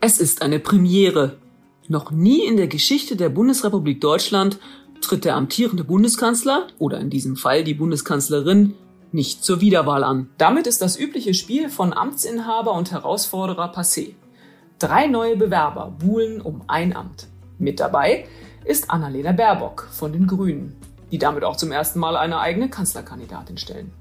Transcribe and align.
Es 0.00 0.20
ist 0.20 0.40
eine 0.42 0.60
Premiere. 0.60 1.36
Noch 1.88 2.12
nie 2.12 2.46
in 2.46 2.56
der 2.56 2.68
Geschichte 2.68 3.16
der 3.16 3.28
Bundesrepublik 3.28 4.00
Deutschland 4.00 4.60
tritt 5.00 5.24
der 5.24 5.34
amtierende 5.34 5.82
Bundeskanzler 5.82 6.68
oder 6.78 7.00
in 7.00 7.10
diesem 7.10 7.36
Fall 7.36 7.64
die 7.64 7.74
Bundeskanzlerin 7.74 8.74
nicht 9.10 9.42
zur 9.42 9.60
Wiederwahl 9.60 10.04
an. 10.04 10.30
Damit 10.38 10.68
ist 10.68 10.80
das 10.80 10.96
übliche 10.96 11.34
Spiel 11.34 11.70
von 11.70 11.92
Amtsinhaber 11.92 12.72
und 12.72 12.92
Herausforderer 12.92 13.72
passé. 13.72 14.14
Drei 14.78 15.08
neue 15.08 15.36
Bewerber 15.36 15.92
buhlen 15.98 16.40
um 16.40 16.62
ein 16.68 16.94
Amt. 16.94 17.26
Mit 17.58 17.80
dabei 17.80 18.26
ist 18.64 18.90
Annalena 18.90 19.32
Baerbock 19.32 19.88
von 19.90 20.12
den 20.12 20.28
Grünen, 20.28 20.76
die 21.10 21.18
damit 21.18 21.42
auch 21.42 21.56
zum 21.56 21.72
ersten 21.72 21.98
Mal 21.98 22.16
eine 22.16 22.38
eigene 22.38 22.68
Kanzlerkandidatin 22.70 23.58
stellen. 23.58 23.92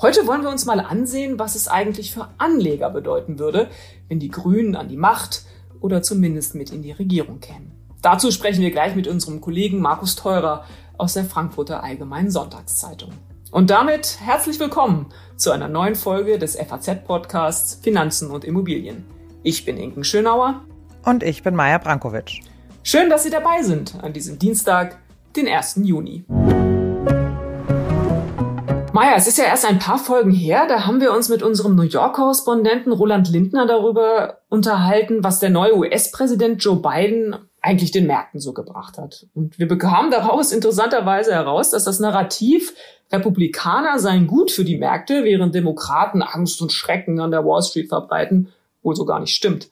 Heute 0.00 0.26
wollen 0.26 0.42
wir 0.42 0.50
uns 0.50 0.66
mal 0.66 0.80
ansehen, 0.80 1.38
was 1.38 1.54
es 1.54 1.68
eigentlich 1.68 2.12
für 2.12 2.28
Anleger 2.38 2.90
bedeuten 2.90 3.38
würde, 3.38 3.68
wenn 4.08 4.18
die 4.18 4.28
Grünen 4.28 4.74
an 4.74 4.88
die 4.88 4.96
Macht 4.96 5.44
oder 5.80 6.02
zumindest 6.02 6.54
mit 6.56 6.70
in 6.70 6.82
die 6.82 6.92
Regierung 6.92 7.40
kämen. 7.40 7.72
Dazu 8.02 8.30
sprechen 8.30 8.60
wir 8.60 8.70
gleich 8.70 8.96
mit 8.96 9.06
unserem 9.06 9.40
Kollegen 9.40 9.80
Markus 9.80 10.16
Teurer 10.16 10.64
aus 10.98 11.14
der 11.14 11.24
Frankfurter 11.24 11.82
Allgemeinen 11.82 12.30
Sonntagszeitung. 12.30 13.12
Und 13.52 13.70
damit 13.70 14.18
herzlich 14.20 14.58
willkommen 14.58 15.06
zu 15.36 15.52
einer 15.52 15.68
neuen 15.68 15.94
Folge 15.94 16.38
des 16.38 16.56
FAZ-Podcasts 16.56 17.78
Finanzen 17.82 18.30
und 18.30 18.44
Immobilien. 18.44 19.04
Ich 19.44 19.64
bin 19.64 19.76
Inken 19.76 20.02
Schönauer. 20.02 20.64
Und 21.04 21.22
ich 21.22 21.44
bin 21.44 21.54
Maja 21.54 21.78
Brankovic. 21.78 22.40
Schön, 22.82 23.10
dass 23.10 23.22
Sie 23.22 23.30
dabei 23.30 23.62
sind 23.62 24.02
an 24.02 24.12
diesem 24.12 24.40
Dienstag, 24.40 24.98
den 25.36 25.46
1. 25.46 25.80
Juni. 25.84 26.24
Maja, 28.94 29.16
es 29.16 29.26
ist 29.26 29.38
ja 29.38 29.46
erst 29.46 29.64
ein 29.64 29.80
paar 29.80 29.98
Folgen 29.98 30.30
her, 30.30 30.68
da 30.68 30.86
haben 30.86 31.00
wir 31.00 31.12
uns 31.12 31.28
mit 31.28 31.42
unserem 31.42 31.74
New 31.74 31.82
York-Korrespondenten 31.82 32.92
Roland 32.92 33.28
Lindner 33.28 33.66
darüber 33.66 34.38
unterhalten, 34.48 35.24
was 35.24 35.40
der 35.40 35.50
neue 35.50 35.76
US-Präsident 35.76 36.62
Joe 36.62 36.76
Biden 36.76 37.34
eigentlich 37.60 37.90
den 37.90 38.06
Märkten 38.06 38.38
so 38.38 38.52
gebracht 38.52 38.96
hat. 38.96 39.26
Und 39.34 39.58
wir 39.58 39.66
bekamen 39.66 40.12
daraus 40.12 40.52
interessanterweise 40.52 41.32
heraus, 41.32 41.70
dass 41.70 41.82
das 41.82 41.98
Narrativ, 41.98 42.72
Republikaner 43.10 43.98
seien 43.98 44.28
gut 44.28 44.52
für 44.52 44.64
die 44.64 44.78
Märkte, 44.78 45.24
während 45.24 45.56
Demokraten 45.56 46.22
Angst 46.22 46.62
und 46.62 46.70
Schrecken 46.70 47.18
an 47.18 47.32
der 47.32 47.44
Wall 47.44 47.64
Street 47.64 47.88
verbreiten, 47.88 48.52
wohl 48.84 48.94
so 48.94 49.04
gar 49.04 49.18
nicht 49.18 49.34
stimmt. 49.34 49.70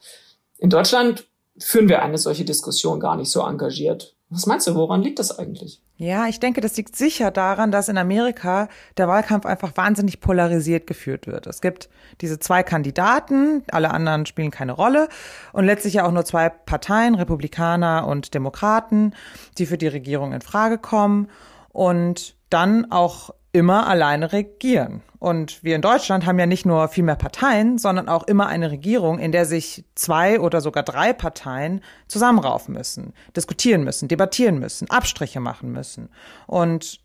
In 0.59 0.69
Deutschland 0.69 1.29
führen 1.59 1.89
wir 1.89 2.03
eine 2.03 2.19
solche 2.19 2.45
Diskussion 2.45 2.99
gar 2.99 3.15
nicht 3.15 3.31
so 3.31 3.43
engagiert. 3.47 4.17
Was 4.31 4.47
meinst 4.47 4.67
du, 4.67 4.75
woran 4.75 5.03
liegt 5.03 5.21
das 5.21 5.39
eigentlich? 5.39 5.81
Ja, 6.03 6.27
ich 6.27 6.41
denke, 6.41 6.61
das 6.61 6.77
liegt 6.77 6.97
sicher 6.97 7.31
daran, 7.31 7.71
dass 7.71 7.89
in 7.89 7.97
Amerika 7.97 8.67
der 8.97 9.07
Wahlkampf 9.07 9.47
einfach 9.47 9.77
wahnsinnig 9.77 10.19
polarisiert 10.19 10.89
geführt 10.89 11.29
wird. 11.29 11.47
Es 11.47 11.61
gibt 11.61 11.89
diese 12.21 12.41
zwei 12.41 12.65
Kandidaten, 12.65 13.63
alle 13.71 13.93
anderen 13.93 14.27
spielen 14.27 14.51
keine 14.51 14.73
Rolle 14.73 15.09
und 15.53 15.65
letztlich 15.65 15.95
ja 15.95 16.05
auch 16.05 16.11
nur 16.11 16.25
zwei 16.25 16.49
Parteien, 16.49 17.15
Republikaner 17.15 18.09
und 18.09 18.35
Demokraten, 18.35 19.15
die 19.59 19.67
für 19.67 19.79
die 19.79 19.87
Regierung 19.87 20.33
in 20.33 20.41
Frage 20.41 20.77
kommen 20.77 21.29
und 21.69 22.35
dann 22.51 22.91
auch 22.91 23.31
immer 23.53 23.87
alleine 23.87 24.33
regieren. 24.33 25.03
Und 25.19 25.63
wir 25.63 25.77
in 25.77 25.83
Deutschland 25.83 26.27
haben 26.27 26.39
ja 26.39 26.47
nicht 26.47 26.67
nur 26.67 26.89
viel 26.89 27.05
mehr 27.05 27.17
Parteien, 27.17 27.79
sondern 27.79 28.09
auch 28.09 28.25
immer 28.25 28.47
eine 28.49 28.71
Regierung, 28.71 29.19
in 29.19 29.31
der 29.31 29.45
sich 29.45 29.85
zwei 29.95 30.41
oder 30.41 30.61
sogar 30.61 30.83
drei 30.83 31.13
Parteien 31.13 31.81
zusammenraufen 32.09 32.75
müssen, 32.75 33.13
diskutieren 33.37 33.85
müssen, 33.85 34.09
debattieren 34.09 34.59
müssen, 34.59 34.91
Abstriche 34.91 35.39
machen 35.39 35.71
müssen. 35.71 36.09
Und 36.47 37.01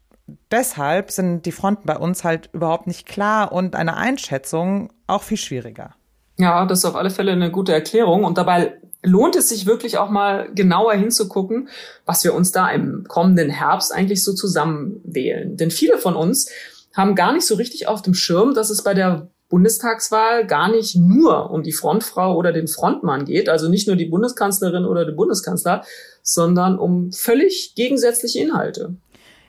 deshalb 0.49 1.11
sind 1.11 1.45
die 1.45 1.51
Fronten 1.51 1.85
bei 1.85 1.97
uns 1.97 2.23
halt 2.23 2.49
überhaupt 2.53 2.87
nicht 2.87 3.05
klar 3.05 3.51
und 3.51 3.75
eine 3.75 3.97
Einschätzung 3.97 4.91
auch 5.05 5.23
viel 5.23 5.37
schwieriger. 5.37 5.93
Ja, 6.39 6.65
das 6.65 6.79
ist 6.79 6.85
auf 6.85 6.95
alle 6.95 7.09
Fälle 7.09 7.33
eine 7.33 7.51
gute 7.51 7.73
Erklärung. 7.73 8.23
Und 8.23 8.37
dabei 8.37 8.79
lohnt 9.08 9.36
es 9.36 9.50
sich 9.50 9.66
wirklich 9.66 9.97
auch 9.97 10.09
mal 10.09 10.50
genauer 10.53 10.94
hinzugucken, 10.94 11.69
was 12.05 12.23
wir 12.23 12.33
uns 12.33 12.52
da 12.52 12.70
im 12.70 13.05
kommenden 13.08 13.49
Herbst 13.49 13.93
eigentlich 13.93 14.23
so 14.23 14.33
zusammenwählen. 14.33 15.58
Denn 15.58 15.71
viele 15.71 15.98
von 15.98 16.15
uns 16.15 16.49
haben 16.93 17.15
gar 17.15 17.33
nicht 17.33 17.45
so 17.45 17.55
richtig 17.55 17.87
auf 17.87 18.02
dem 18.02 18.14
Schirm, 18.14 18.54
dass 18.54 18.70
es 18.70 18.83
bei 18.83 18.93
der 18.93 19.30
Bundestagswahl 19.49 20.45
gar 20.45 20.70
nicht 20.70 20.95
nur 20.95 21.52
um 21.52 21.64
die 21.64 21.71
Frontfrau 21.71 22.36
oder 22.36 22.52
den 22.52 22.67
Frontmann 22.67 23.26
geht, 23.26 23.48
also 23.48 23.70
nicht 23.70 23.87
nur 23.87 23.95
die 23.95 24.05
Bundeskanzlerin 24.05 24.86
oder 24.86 25.05
den 25.05 25.15
Bundeskanzler, 25.15 25.83
sondern 26.21 26.77
um 26.77 27.11
völlig 27.14 27.73
gegensätzliche 27.76 28.39
Inhalte. 28.39 28.95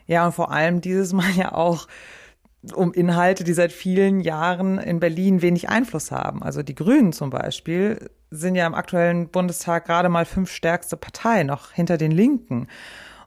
Ja, 0.06 0.27
und 0.27 0.32
vor 0.32 0.53
allem 0.53 0.81
dieses 0.81 1.12
Mal 1.12 1.32
ja 1.37 1.53
auch 1.53 1.88
um 2.75 2.93
Inhalte, 2.93 3.44
die 3.44 3.53
seit 3.53 3.72
vielen 3.72 4.21
Jahren 4.21 4.78
in 4.78 5.00
Berlin 5.00 5.43
wenig 5.43 5.69
Einfluss 5.69 6.11
haben. 6.11 6.43
Also 6.43 6.62
die 6.62 6.75
Grünen 6.75 7.12
zum 7.12 7.31
Beispiel 7.31 8.11
sind 8.31 8.55
ja 8.55 8.66
im 8.66 8.75
aktuellen 8.75 9.28
Bundestag 9.28 9.87
gerade 9.87 10.09
mal 10.09 10.25
fünf 10.25 10.50
stärkste 10.50 10.97
Partei, 10.97 11.43
noch 11.43 11.72
hinter 11.72 11.97
den 11.97 12.11
Linken. 12.11 12.69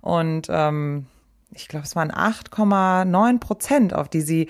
Und 0.01 0.47
ähm, 0.50 1.07
ich 1.53 1.67
glaube, 1.67 1.85
es 1.85 1.95
waren 1.95 2.12
8,9 2.12 3.40
Prozent, 3.40 3.94
auf 3.94 4.09
die 4.09 4.22
sie 4.22 4.50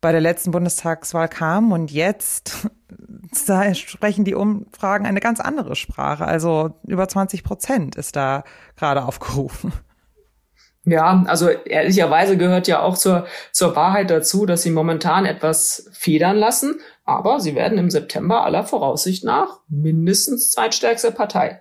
bei 0.00 0.12
der 0.12 0.20
letzten 0.20 0.50
Bundestagswahl 0.50 1.28
kamen. 1.28 1.72
Und 1.72 1.90
jetzt 1.90 2.68
da 3.46 3.74
sprechen 3.74 4.24
die 4.24 4.34
Umfragen 4.34 5.06
eine 5.06 5.20
ganz 5.20 5.40
andere 5.40 5.76
Sprache. 5.76 6.24
Also 6.24 6.78
über 6.86 7.08
20 7.08 7.44
Prozent 7.44 7.96
ist 7.96 8.16
da 8.16 8.44
gerade 8.76 9.04
aufgerufen. 9.04 9.72
Ja, 10.90 11.22
also 11.26 11.48
ehrlicherweise 11.48 12.38
gehört 12.38 12.66
ja 12.66 12.80
auch 12.80 12.96
zur, 12.96 13.26
zur 13.52 13.76
Wahrheit 13.76 14.10
dazu, 14.10 14.46
dass 14.46 14.62
sie 14.62 14.70
momentan 14.70 15.26
etwas 15.26 15.90
federn 15.92 16.36
lassen, 16.36 16.80
aber 17.04 17.40
sie 17.40 17.54
werden 17.54 17.76
im 17.76 17.90
September 17.90 18.44
aller 18.44 18.64
Voraussicht 18.64 19.22
nach 19.22 19.60
mindestens 19.68 20.50
zweitstärkste 20.50 21.10
Partei. 21.10 21.60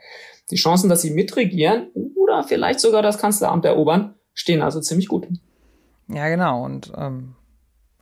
Die 0.49 0.55
Chancen, 0.55 0.89
dass 0.89 1.01
sie 1.01 1.11
mitregieren 1.11 1.87
oder 2.15 2.43
vielleicht 2.43 2.79
sogar 2.79 3.01
das 3.01 3.17
Kanzleramt 3.17 3.65
erobern, 3.65 4.15
stehen 4.33 4.61
also 4.61 4.79
ziemlich 4.79 5.09
gut. 5.09 5.27
Ja, 6.07 6.29
genau. 6.29 6.63
Und 6.63 6.93
ähm, 6.95 7.35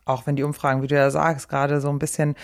auch 0.04 0.26
wenn 0.26 0.36
die 0.36 0.44
Umfragen, 0.44 0.82
wie 0.82 0.86
du 0.86 0.94
ja 0.94 1.10
sagst, 1.10 1.48
gerade 1.48 1.80
so 1.80 1.88
ein 1.88 1.98
bisschen 1.98 2.36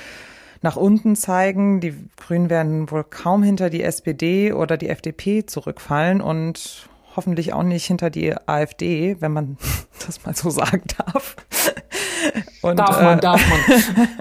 nach 0.61 0.77
unten 0.77 1.15
zeigen, 1.15 1.81
die 1.81 1.95
Grünen 2.17 2.51
werden 2.51 2.91
wohl 2.91 3.05
kaum 3.05 3.45
hinter 3.45 3.71
die 3.71 3.83
SPD 3.83 4.53
oder 4.53 4.77
die 4.77 4.89
FDP 4.89 5.47
zurückfallen 5.47 6.21
und 6.21 6.89
hoffentlich 7.17 7.53
auch 7.53 7.63
nicht 7.63 7.87
hinter 7.87 8.11
die 8.11 8.35
AfD, 8.47 9.17
wenn 9.21 9.33
man 9.33 9.57
das 10.07 10.25
mal 10.25 10.35
so 10.35 10.51
sagen 10.51 10.83
darf. 10.99 11.37
Und, 12.63 12.79
darf 12.79 13.01
man, 13.01 13.19
äh, 13.19 13.21
darf 13.21 13.43
man. 13.49 14.09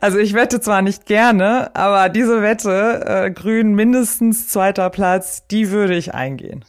Also 0.00 0.18
ich 0.18 0.32
wette 0.32 0.58
zwar 0.60 0.80
nicht 0.80 1.04
gerne, 1.04 1.74
aber 1.76 2.08
diese 2.08 2.40
Wette, 2.40 3.04
äh, 3.06 3.30
Grün 3.30 3.74
mindestens 3.74 4.48
zweiter 4.48 4.88
Platz, 4.88 5.46
die 5.46 5.70
würde 5.70 5.94
ich 5.94 6.14
eingehen. 6.14 6.64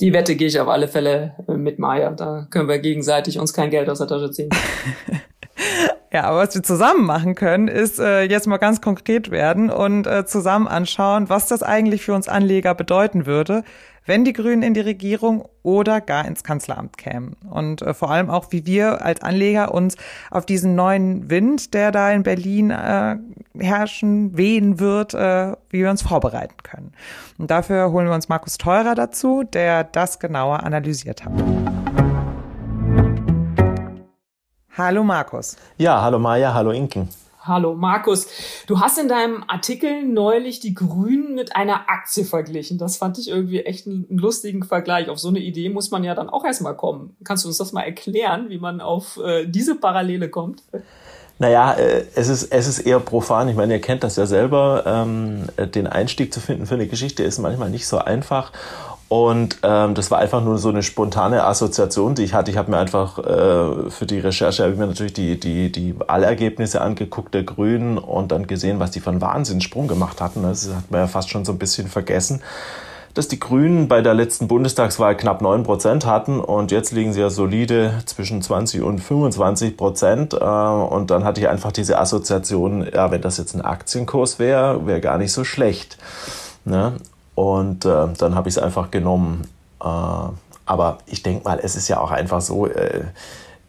Die 0.00 0.12
Wette 0.12 0.34
gehe 0.34 0.48
ich 0.48 0.58
auf 0.58 0.68
alle 0.68 0.88
Fälle 0.88 1.34
äh, 1.46 1.52
mit 1.52 1.78
Maya. 1.78 2.10
Da 2.10 2.48
können 2.50 2.68
wir 2.68 2.80
gegenseitig 2.80 3.38
uns 3.38 3.52
kein 3.52 3.70
Geld 3.70 3.88
aus 3.88 3.98
der 3.98 4.08
Tasche 4.08 4.32
ziehen. 4.32 4.50
Ja, 6.12 6.24
aber 6.24 6.40
was 6.40 6.54
wir 6.54 6.62
zusammen 6.62 7.06
machen 7.06 7.34
können, 7.34 7.68
ist 7.68 7.98
äh, 7.98 8.24
jetzt 8.24 8.46
mal 8.46 8.58
ganz 8.58 8.82
konkret 8.82 9.30
werden 9.30 9.70
und 9.70 10.06
äh, 10.06 10.26
zusammen 10.26 10.68
anschauen, 10.68 11.30
was 11.30 11.48
das 11.48 11.62
eigentlich 11.62 12.02
für 12.02 12.12
uns 12.12 12.28
Anleger 12.28 12.74
bedeuten 12.74 13.24
würde, 13.24 13.64
wenn 14.04 14.24
die 14.24 14.34
Grünen 14.34 14.62
in 14.62 14.74
die 14.74 14.80
Regierung 14.80 15.48
oder 15.62 16.02
gar 16.02 16.26
ins 16.26 16.44
Kanzleramt 16.44 16.98
kämen. 16.98 17.36
Und 17.48 17.80
äh, 17.80 17.94
vor 17.94 18.10
allem 18.10 18.28
auch, 18.28 18.46
wie 18.50 18.66
wir 18.66 19.02
als 19.02 19.22
Anleger 19.22 19.72
uns 19.72 19.96
auf 20.30 20.44
diesen 20.44 20.74
neuen 20.74 21.30
Wind, 21.30 21.72
der 21.72 21.92
da 21.92 22.10
in 22.10 22.24
Berlin 22.24 22.70
äh, 22.70 23.16
herrschen, 23.58 24.36
wehen 24.36 24.80
wird, 24.80 25.14
äh, 25.14 25.52
wie 25.70 25.80
wir 25.80 25.90
uns 25.90 26.02
vorbereiten 26.02 26.56
können. 26.62 26.92
Und 27.38 27.50
dafür 27.50 27.90
holen 27.90 28.06
wir 28.06 28.14
uns 28.14 28.28
Markus 28.28 28.58
Teurer 28.58 28.94
dazu, 28.94 29.44
der 29.44 29.84
das 29.84 30.18
genauer 30.18 30.62
analysiert 30.62 31.24
hat. 31.24 31.32
Hallo 34.74 35.04
Markus. 35.04 35.56
Ja, 35.76 36.00
hallo 36.00 36.18
Maja, 36.18 36.54
hallo 36.54 36.70
Inken. 36.70 37.06
Hallo 37.42 37.74
Markus, 37.74 38.26
du 38.66 38.80
hast 38.80 38.98
in 38.98 39.06
deinem 39.06 39.44
Artikel 39.46 40.02
neulich 40.02 40.60
die 40.60 40.72
Grünen 40.72 41.34
mit 41.34 41.54
einer 41.54 41.90
Aktie 41.90 42.24
verglichen. 42.24 42.78
Das 42.78 42.96
fand 42.96 43.18
ich 43.18 43.28
irgendwie 43.28 43.60
echt 43.64 43.86
einen 43.86 44.06
lustigen 44.08 44.62
Vergleich. 44.62 45.10
Auf 45.10 45.18
so 45.18 45.28
eine 45.28 45.40
Idee 45.40 45.68
muss 45.68 45.90
man 45.90 46.04
ja 46.04 46.14
dann 46.14 46.30
auch 46.30 46.46
erstmal 46.46 46.74
kommen. 46.74 47.14
Kannst 47.22 47.44
du 47.44 47.48
uns 47.48 47.58
das 47.58 47.74
mal 47.74 47.82
erklären, 47.82 48.48
wie 48.48 48.58
man 48.58 48.80
auf 48.80 49.18
äh, 49.22 49.44
diese 49.46 49.74
Parallele 49.74 50.30
kommt? 50.30 50.62
Naja, 51.38 51.74
äh, 51.74 52.06
es, 52.14 52.28
ist, 52.28 52.50
es 52.50 52.66
ist 52.66 52.78
eher 52.78 53.00
profan. 53.00 53.50
Ich 53.50 53.56
meine, 53.56 53.74
ihr 53.74 53.80
kennt 53.80 54.04
das 54.04 54.16
ja 54.16 54.24
selber. 54.24 54.84
Ähm, 54.86 55.48
den 55.74 55.86
Einstieg 55.86 56.32
zu 56.32 56.40
finden 56.40 56.64
für 56.64 56.76
eine 56.76 56.86
Geschichte 56.86 57.24
ist 57.24 57.38
manchmal 57.40 57.68
nicht 57.68 57.86
so 57.86 57.98
einfach. 57.98 58.52
Und 59.12 59.58
ähm, 59.62 59.92
das 59.92 60.10
war 60.10 60.20
einfach 60.20 60.42
nur 60.42 60.56
so 60.56 60.70
eine 60.70 60.82
spontane 60.82 61.44
Assoziation, 61.44 62.14
die 62.14 62.22
ich 62.22 62.32
hatte. 62.32 62.50
Ich 62.50 62.56
habe 62.56 62.70
mir 62.70 62.78
einfach 62.78 63.18
äh, 63.18 63.90
für 63.90 64.06
die 64.06 64.18
Recherche 64.18 64.66
ich 64.66 64.78
mir 64.78 64.86
natürlich 64.86 65.12
die, 65.12 65.38
die, 65.38 65.70
die 65.70 66.00
Wahlergebnisse 66.00 66.80
angeguckt 66.80 67.34
der 67.34 67.42
Grünen 67.42 67.98
und 67.98 68.32
dann 68.32 68.46
gesehen, 68.46 68.80
was 68.80 68.90
die 68.90 69.02
einen 69.04 69.20
Wahnsinnssprung 69.20 69.86
gemacht 69.86 70.22
hatten. 70.22 70.44
Das 70.44 70.66
hat 70.74 70.90
man 70.90 71.02
ja 71.02 71.06
fast 71.08 71.28
schon 71.28 71.44
so 71.44 71.52
ein 71.52 71.58
bisschen 71.58 71.88
vergessen 71.88 72.40
dass 73.12 73.28
die 73.28 73.38
Grünen 73.38 73.88
bei 73.88 74.00
der 74.00 74.14
letzten 74.14 74.48
Bundestagswahl 74.48 75.14
knapp 75.14 75.42
9 75.42 75.64
Prozent 75.64 76.06
hatten 76.06 76.40
und 76.40 76.72
jetzt 76.72 76.92
liegen 76.92 77.12
sie 77.12 77.20
ja 77.20 77.28
solide 77.28 78.00
zwischen 78.06 78.40
20 78.40 78.80
und 78.80 79.00
25 79.00 79.76
Prozent. 79.76 80.32
Äh, 80.32 80.36
und 80.38 81.10
dann 81.10 81.22
hatte 81.22 81.38
ich 81.38 81.48
einfach 81.48 81.72
diese 81.72 81.98
Assoziation, 81.98 82.88
ja, 82.90 83.10
wenn 83.10 83.20
das 83.20 83.36
jetzt 83.36 83.54
ein 83.54 83.60
Aktienkurs 83.60 84.38
wäre, 84.38 84.86
wäre 84.86 85.02
gar 85.02 85.18
nicht 85.18 85.32
so 85.32 85.44
schlecht. 85.44 85.98
Ne? 86.64 86.94
Und 87.34 87.84
äh, 87.84 88.08
dann 88.18 88.34
habe 88.34 88.48
ich 88.48 88.56
es 88.56 88.62
einfach 88.62 88.90
genommen. 88.90 89.42
Äh, 89.82 89.86
aber 90.64 90.98
ich 91.06 91.22
denke 91.22 91.44
mal, 91.44 91.58
es 91.62 91.76
ist 91.76 91.88
ja 91.88 92.00
auch 92.00 92.10
einfach 92.10 92.40
so, 92.40 92.66
äh, 92.66 93.04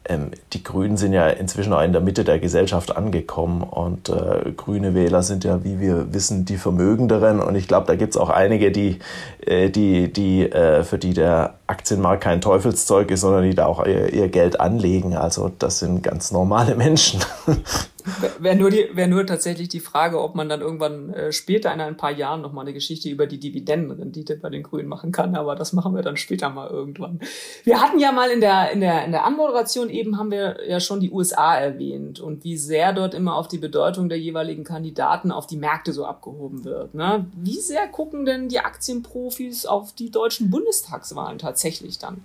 ähm, 0.06 0.32
die 0.52 0.62
Grünen 0.62 0.96
sind 0.96 1.12
ja 1.12 1.28
inzwischen 1.28 1.72
auch 1.72 1.82
in 1.82 1.92
der 1.92 2.02
Mitte 2.02 2.24
der 2.24 2.38
Gesellschaft 2.38 2.96
angekommen 2.96 3.62
und 3.62 4.10
äh, 4.10 4.52
grüne 4.54 4.94
Wähler 4.94 5.22
sind 5.22 5.44
ja, 5.44 5.64
wie 5.64 5.80
wir 5.80 6.12
wissen, 6.12 6.44
die 6.44 6.58
Vermögenderen 6.58 7.40
und 7.40 7.54
ich 7.54 7.68
glaube, 7.68 7.86
da 7.86 7.96
gibt 7.96 8.14
es 8.14 8.20
auch 8.20 8.28
einige, 8.28 8.70
die, 8.70 8.98
äh, 9.40 9.70
die, 9.70 10.12
die, 10.12 10.42
äh, 10.50 10.84
für 10.84 10.98
die 10.98 11.14
der 11.14 11.54
Aktienmarkt 11.66 12.22
kein 12.22 12.42
Teufelszeug 12.42 13.10
ist, 13.10 13.22
sondern 13.22 13.44
die 13.44 13.54
da 13.54 13.66
auch 13.66 13.84
ihr, 13.86 14.12
ihr 14.12 14.28
Geld 14.28 14.60
anlegen. 14.60 15.16
Also 15.16 15.50
das 15.58 15.78
sind 15.78 16.02
ganz 16.02 16.32
normale 16.32 16.74
Menschen. 16.74 17.20
Wäre 18.38 18.56
nur, 18.56 18.70
die, 18.70 18.88
wär 18.92 19.06
nur 19.06 19.26
tatsächlich 19.26 19.68
die 19.68 19.80
Frage, 19.80 20.20
ob 20.20 20.34
man 20.34 20.48
dann 20.48 20.60
irgendwann 20.60 21.12
äh, 21.14 21.32
später 21.32 21.72
in 21.72 21.80
ein 21.80 21.96
paar 21.96 22.10
Jahren 22.10 22.42
nochmal 22.42 22.64
eine 22.64 22.74
Geschichte 22.74 23.08
über 23.08 23.26
die 23.26 23.38
Dividendenrendite 23.38 24.36
bei 24.36 24.50
den 24.50 24.62
Grünen 24.62 24.88
machen 24.88 25.10
kann, 25.10 25.34
aber 25.34 25.54
das 25.54 25.72
machen 25.72 25.94
wir 25.94 26.02
dann 26.02 26.18
später 26.18 26.50
mal 26.50 26.68
irgendwann. 26.68 27.20
Wir 27.64 27.80
hatten 27.80 27.98
ja 27.98 28.12
mal 28.12 28.30
in 28.30 28.42
der, 28.42 28.72
in 28.72 28.80
der, 28.80 29.04
in 29.04 29.12
der 29.12 29.24
Anmoderation 29.24 29.88
eben 29.88 30.18
haben 30.18 30.30
wir 30.30 30.68
ja 30.68 30.80
schon 30.80 31.00
die 31.00 31.10
USA 31.10 31.56
erwähnt 31.56 32.20
und 32.20 32.44
wie 32.44 32.58
sehr 32.58 32.92
dort 32.92 33.14
immer 33.14 33.36
auf 33.36 33.48
die 33.48 33.58
Bedeutung 33.58 34.10
der 34.10 34.18
jeweiligen 34.18 34.64
Kandidaten 34.64 35.30
auf 35.30 35.46
die 35.46 35.56
Märkte 35.56 35.92
so 35.92 36.04
abgehoben 36.04 36.64
wird. 36.64 36.94
Ne? 36.94 37.26
Wie 37.34 37.60
sehr 37.60 37.88
gucken 37.88 38.26
denn 38.26 38.48
die 38.48 38.60
Aktienprofis 38.60 39.64
auf 39.64 39.94
die 39.94 40.10
deutschen 40.10 40.50
Bundestagswahlen 40.50 41.38
tatsächlich 41.38 41.98
dann? 41.98 42.22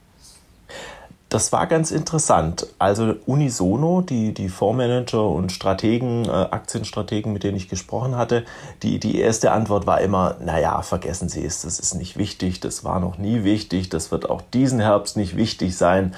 Das 1.30 1.52
war 1.52 1.68
ganz 1.68 1.92
interessant. 1.92 2.66
Also 2.80 3.14
unisono, 3.28 4.02
die, 4.02 4.34
die 4.34 4.50
Fondsmanager 4.50 5.30
und 5.30 5.52
Strategen, 5.52 6.26
äh, 6.26 6.32
Aktienstrategen, 6.32 7.32
mit 7.32 7.44
denen 7.44 7.56
ich 7.56 7.70
gesprochen 7.70 8.18
hatte, 8.18 8.46
die, 8.82 9.00
die 9.00 9.20
erste 9.20 9.52
Antwort 9.52 9.86
war 9.86 10.02
immer, 10.02 10.38
naja, 10.44 10.82
vergessen 10.82 11.30
Sie 11.30 11.46
es, 11.46 11.62
das 11.62 11.80
ist 11.80 11.94
nicht 11.94 12.18
wichtig, 12.18 12.62
das 12.62 12.84
war 12.84 13.00
noch 13.00 13.20
nie 13.20 13.44
wichtig, 13.44 13.90
das 13.90 14.12
wird 14.12 14.28
auch 14.28 14.42
diesen 14.42 14.80
Herbst 14.80 15.18
nicht 15.18 15.38
wichtig 15.38 15.78
sein, 15.78 16.16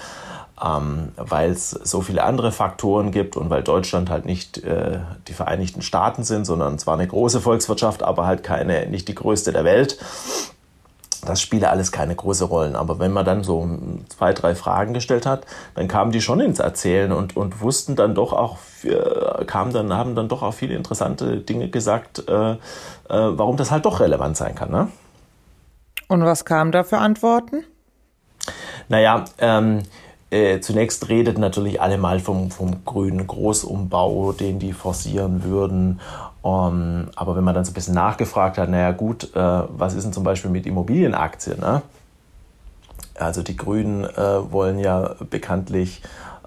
ähm, 0.63 1.09
weil 1.17 1.51
es 1.51 1.71
so 1.71 1.99
viele 1.99 2.23
andere 2.23 2.53
Faktoren 2.53 3.11
gibt 3.11 3.35
und 3.35 3.49
weil 3.49 3.63
Deutschland 3.63 4.09
halt 4.09 4.25
nicht 4.25 4.63
äh, 4.63 4.99
die 5.27 5.33
Vereinigten 5.33 5.81
Staaten 5.81 6.23
sind, 6.23 6.45
sondern 6.45 6.79
zwar 6.79 6.93
eine 6.93 7.07
große 7.07 7.41
Volkswirtschaft, 7.41 8.01
aber 8.01 8.25
halt 8.27 8.43
keine, 8.43 8.85
nicht 8.87 9.09
die 9.09 9.15
größte 9.15 9.51
der 9.51 9.65
Welt 9.65 9.97
das 11.25 11.41
spiele 11.41 11.69
alles 11.69 11.91
keine 11.91 12.15
große 12.15 12.45
Rolle. 12.45 12.77
Aber 12.77 12.99
wenn 12.99 13.11
man 13.11 13.25
dann 13.25 13.43
so 13.43 13.67
zwei, 14.09 14.33
drei 14.33 14.55
Fragen 14.55 14.93
gestellt 14.93 15.25
hat, 15.25 15.45
dann 15.75 15.87
kamen 15.87 16.11
die 16.11 16.21
schon 16.21 16.39
ins 16.39 16.59
Erzählen 16.59 17.11
und, 17.11 17.35
und 17.37 17.61
wussten 17.61 17.95
dann 17.95 18.15
doch 18.15 18.33
auch, 18.33 18.57
äh, 18.83 19.45
kamen 19.45 19.73
dann, 19.73 19.93
haben 19.93 20.15
dann 20.15 20.27
doch 20.27 20.41
auch 20.41 20.53
viele 20.53 20.75
interessante 20.75 21.37
Dinge 21.37 21.69
gesagt, 21.69 22.27
äh, 22.27 22.51
äh, 22.51 22.57
warum 23.07 23.57
das 23.57 23.71
halt 23.71 23.85
doch 23.85 23.99
relevant 23.99 24.37
sein 24.37 24.55
kann. 24.55 24.71
Ne? 24.71 24.87
Und 26.07 26.23
was 26.25 26.45
kamen 26.45 26.71
da 26.71 26.83
für 26.83 26.97
Antworten? 26.97 27.63
Naja, 28.89 29.25
ähm, 29.37 29.83
äh, 30.31 30.59
zunächst 30.61 31.09
redet 31.09 31.37
natürlich 31.37 31.81
alle 31.81 31.97
mal 31.97 32.19
vom, 32.19 32.51
vom 32.51 32.85
grünen 32.85 33.27
Großumbau, 33.27 34.31
den 34.31 34.59
die 34.59 34.73
forcieren 34.73 35.43
würden. 35.43 35.99
Um, 36.43 36.51
ähm, 36.51 37.09
aber 37.15 37.35
wenn 37.35 37.43
man 37.43 37.53
dann 37.53 37.65
so 37.65 37.71
ein 37.71 37.75
bisschen 37.75 37.93
nachgefragt 37.93 38.57
hat, 38.57 38.69
naja 38.69 38.91
gut, 38.91 39.35
äh, 39.35 39.39
was 39.39 39.93
ist 39.93 40.05
denn 40.05 40.13
zum 40.13 40.23
Beispiel 40.23 40.49
mit 40.49 40.65
Immobilienaktien? 40.65 41.59
Ne? 41.59 41.83
Also 43.15 43.43
die 43.43 43.55
Grünen 43.55 44.05
äh, 44.05 44.51
wollen 44.51 44.79
ja 44.79 45.15
bekanntlich 45.29 46.01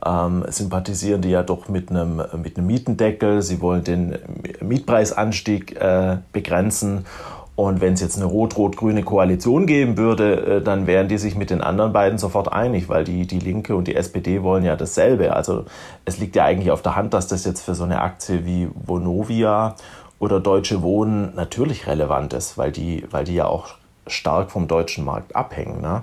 ähm, 0.05 0.45
sympathisieren 0.49 1.23
die 1.23 1.31
ja 1.31 1.43
doch 1.43 1.69
mit 1.69 1.91
einem, 1.91 2.23
mit 2.43 2.59
Mietendeckel. 2.59 3.43
Sie 3.43 3.61
wollen 3.61 3.85
den 3.85 4.19
Mietpreisanstieg 4.61 5.77
äh, 5.81 6.19
begrenzen 6.33 7.07
und 7.57 7.81
wenn 7.81 7.93
es 7.93 8.01
jetzt 8.01 8.17
eine 8.17 8.25
rot-rot-grüne 8.25 9.05
Koalition 9.05 9.67
geben 9.67 9.97
würde, 9.97 10.57
äh, 10.57 10.63
dann 10.63 10.87
wären 10.87 11.09
die 11.09 11.19
sich 11.19 11.37
mit 11.37 11.51
den 11.51 11.61
anderen 11.61 11.93
beiden 11.93 12.19
sofort 12.19 12.53
einig, 12.53 12.89
weil 12.89 13.05
die, 13.05 13.27
die 13.27 13.39
Linke 13.39 13.77
und 13.77 13.87
die 13.87 13.95
SPD 13.95 14.43
wollen 14.43 14.65
ja 14.65 14.75
dasselbe. 14.75 15.35
Also 15.35 15.65
es 16.05 16.19
liegt 16.19 16.35
ja 16.35 16.45
eigentlich 16.45 16.73
auf 16.73 16.83
der 16.83 16.97
Hand, 16.97 17.15
dass 17.15 17.29
das 17.29 17.45
jetzt 17.45 17.65
für 17.65 17.75
so 17.75 17.85
eine 17.85 18.01
Aktie 18.01 18.45
wie 18.45 18.69
Vonovia 18.75 19.77
oder 20.19 20.41
Deutsche 20.41 20.83
Wohnen 20.83 21.33
natürlich 21.37 21.87
relevant 21.87 22.33
ist, 22.33 22.59
weil 22.59 22.73
die, 22.73 23.05
weil 23.11 23.25
die 23.25 23.35
ja 23.35 23.47
auch 23.47 23.75
stark 24.07 24.51
vom 24.51 24.67
deutschen 24.67 25.05
Markt 25.05 25.37
abhängen. 25.37 25.81
Ne? 25.81 26.03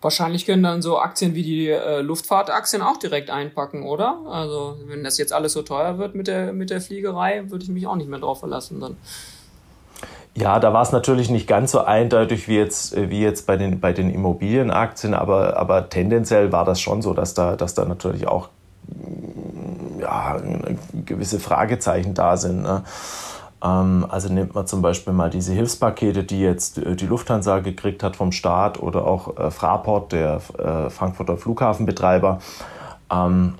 Wahrscheinlich 0.00 0.46
können 0.46 0.64
dann 0.64 0.82
so 0.82 0.98
Aktien 0.98 1.34
wie 1.34 1.42
die 1.44 1.68
äh, 1.68 2.00
Luftfahrtaktien 2.00 2.82
auch 2.82 2.96
direkt 2.96 3.30
einpacken, 3.30 3.84
oder? 3.84 4.18
Also 4.28 4.78
wenn 4.86 5.04
das 5.04 5.16
jetzt 5.18 5.32
alles 5.32 5.52
so 5.52 5.62
teuer 5.62 5.98
wird 5.98 6.16
mit 6.16 6.26
der, 6.26 6.52
mit 6.52 6.70
der 6.70 6.80
Fliegerei, 6.80 7.44
würde 7.50 7.64
ich 7.64 7.70
mich 7.70 7.86
auch 7.86 7.96
nicht 7.96 8.08
mehr 8.08 8.20
drauf 8.20 8.40
verlassen 8.40 8.80
dann. 8.80 8.96
Ja, 10.40 10.60
da 10.60 10.72
war 10.72 10.82
es 10.82 10.92
natürlich 10.92 11.30
nicht 11.30 11.48
ganz 11.48 11.72
so 11.72 11.80
eindeutig 11.80 12.46
wie 12.46 12.56
jetzt, 12.56 12.94
wie 12.96 13.20
jetzt 13.20 13.46
bei, 13.46 13.56
den, 13.56 13.80
bei 13.80 13.92
den 13.92 14.08
Immobilienaktien, 14.08 15.14
aber, 15.14 15.56
aber 15.56 15.88
tendenziell 15.88 16.52
war 16.52 16.64
das 16.64 16.80
schon 16.80 17.02
so, 17.02 17.12
dass 17.12 17.34
da, 17.34 17.56
dass 17.56 17.74
da 17.74 17.84
natürlich 17.84 18.28
auch 18.28 18.48
mm, 18.86 20.00
ja, 20.00 20.36
gewisse 21.04 21.40
Fragezeichen 21.40 22.14
da 22.14 22.36
sind. 22.36 22.62
Ne? 22.62 22.84
Ähm, 23.64 24.06
also 24.08 24.32
nimmt 24.32 24.54
man 24.54 24.68
zum 24.68 24.80
Beispiel 24.80 25.12
mal 25.12 25.28
diese 25.28 25.52
Hilfspakete, 25.52 26.22
die 26.22 26.40
jetzt 26.40 26.78
äh, 26.78 26.94
die 26.94 27.06
Lufthansa 27.06 27.58
gekriegt 27.58 28.04
hat 28.04 28.14
vom 28.14 28.30
Staat 28.30 28.80
oder 28.80 29.08
auch 29.08 29.36
äh, 29.36 29.50
Fraport, 29.50 30.12
der 30.12 30.40
äh, 30.56 30.88
Frankfurter 30.88 31.36
Flughafenbetreiber. 31.36 32.38
Ähm, 33.10 33.54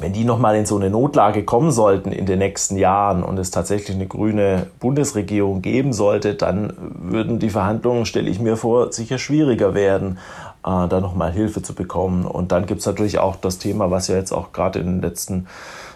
wenn 0.00 0.12
die 0.12 0.24
nochmal 0.24 0.56
in 0.56 0.66
so 0.66 0.76
eine 0.76 0.90
Notlage 0.90 1.44
kommen 1.44 1.70
sollten 1.70 2.12
in 2.12 2.26
den 2.26 2.38
nächsten 2.38 2.76
Jahren 2.76 3.22
und 3.22 3.38
es 3.38 3.50
tatsächlich 3.50 3.96
eine 3.96 4.06
grüne 4.06 4.66
Bundesregierung 4.80 5.62
geben 5.62 5.92
sollte, 5.92 6.34
dann 6.34 6.72
würden 6.78 7.38
die 7.38 7.50
Verhandlungen, 7.50 8.06
stelle 8.06 8.30
ich 8.30 8.40
mir 8.40 8.56
vor, 8.56 8.92
sicher 8.92 9.18
schwieriger 9.18 9.74
werden, 9.74 10.18
äh, 10.64 10.88
da 10.88 11.00
nochmal 11.00 11.32
Hilfe 11.32 11.62
zu 11.62 11.74
bekommen. 11.74 12.24
Und 12.24 12.52
dann 12.52 12.66
gibt 12.66 12.80
es 12.80 12.86
natürlich 12.86 13.18
auch 13.18 13.36
das 13.36 13.58
Thema, 13.58 13.90
was 13.90 14.08
ja 14.08 14.16
jetzt 14.16 14.32
auch 14.32 14.52
gerade 14.52 14.78
in 14.78 14.86
den 14.86 15.02
letzten 15.02 15.46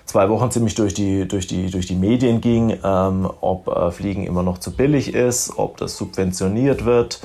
zwei 0.04 0.28
Wochen 0.30 0.50
ziemlich 0.50 0.74
durch 0.74 0.94
die, 0.94 1.28
durch 1.28 1.46
die, 1.46 1.70
durch 1.70 1.86
die 1.86 1.94
Medien 1.94 2.40
ging, 2.40 2.76
ähm, 2.82 3.28
ob 3.40 3.68
äh, 3.68 3.90
Fliegen 3.90 4.24
immer 4.24 4.42
noch 4.42 4.58
zu 4.58 4.74
billig 4.74 5.14
ist, 5.14 5.52
ob 5.56 5.76
das 5.76 5.96
subventioniert 5.96 6.84
wird. 6.84 7.20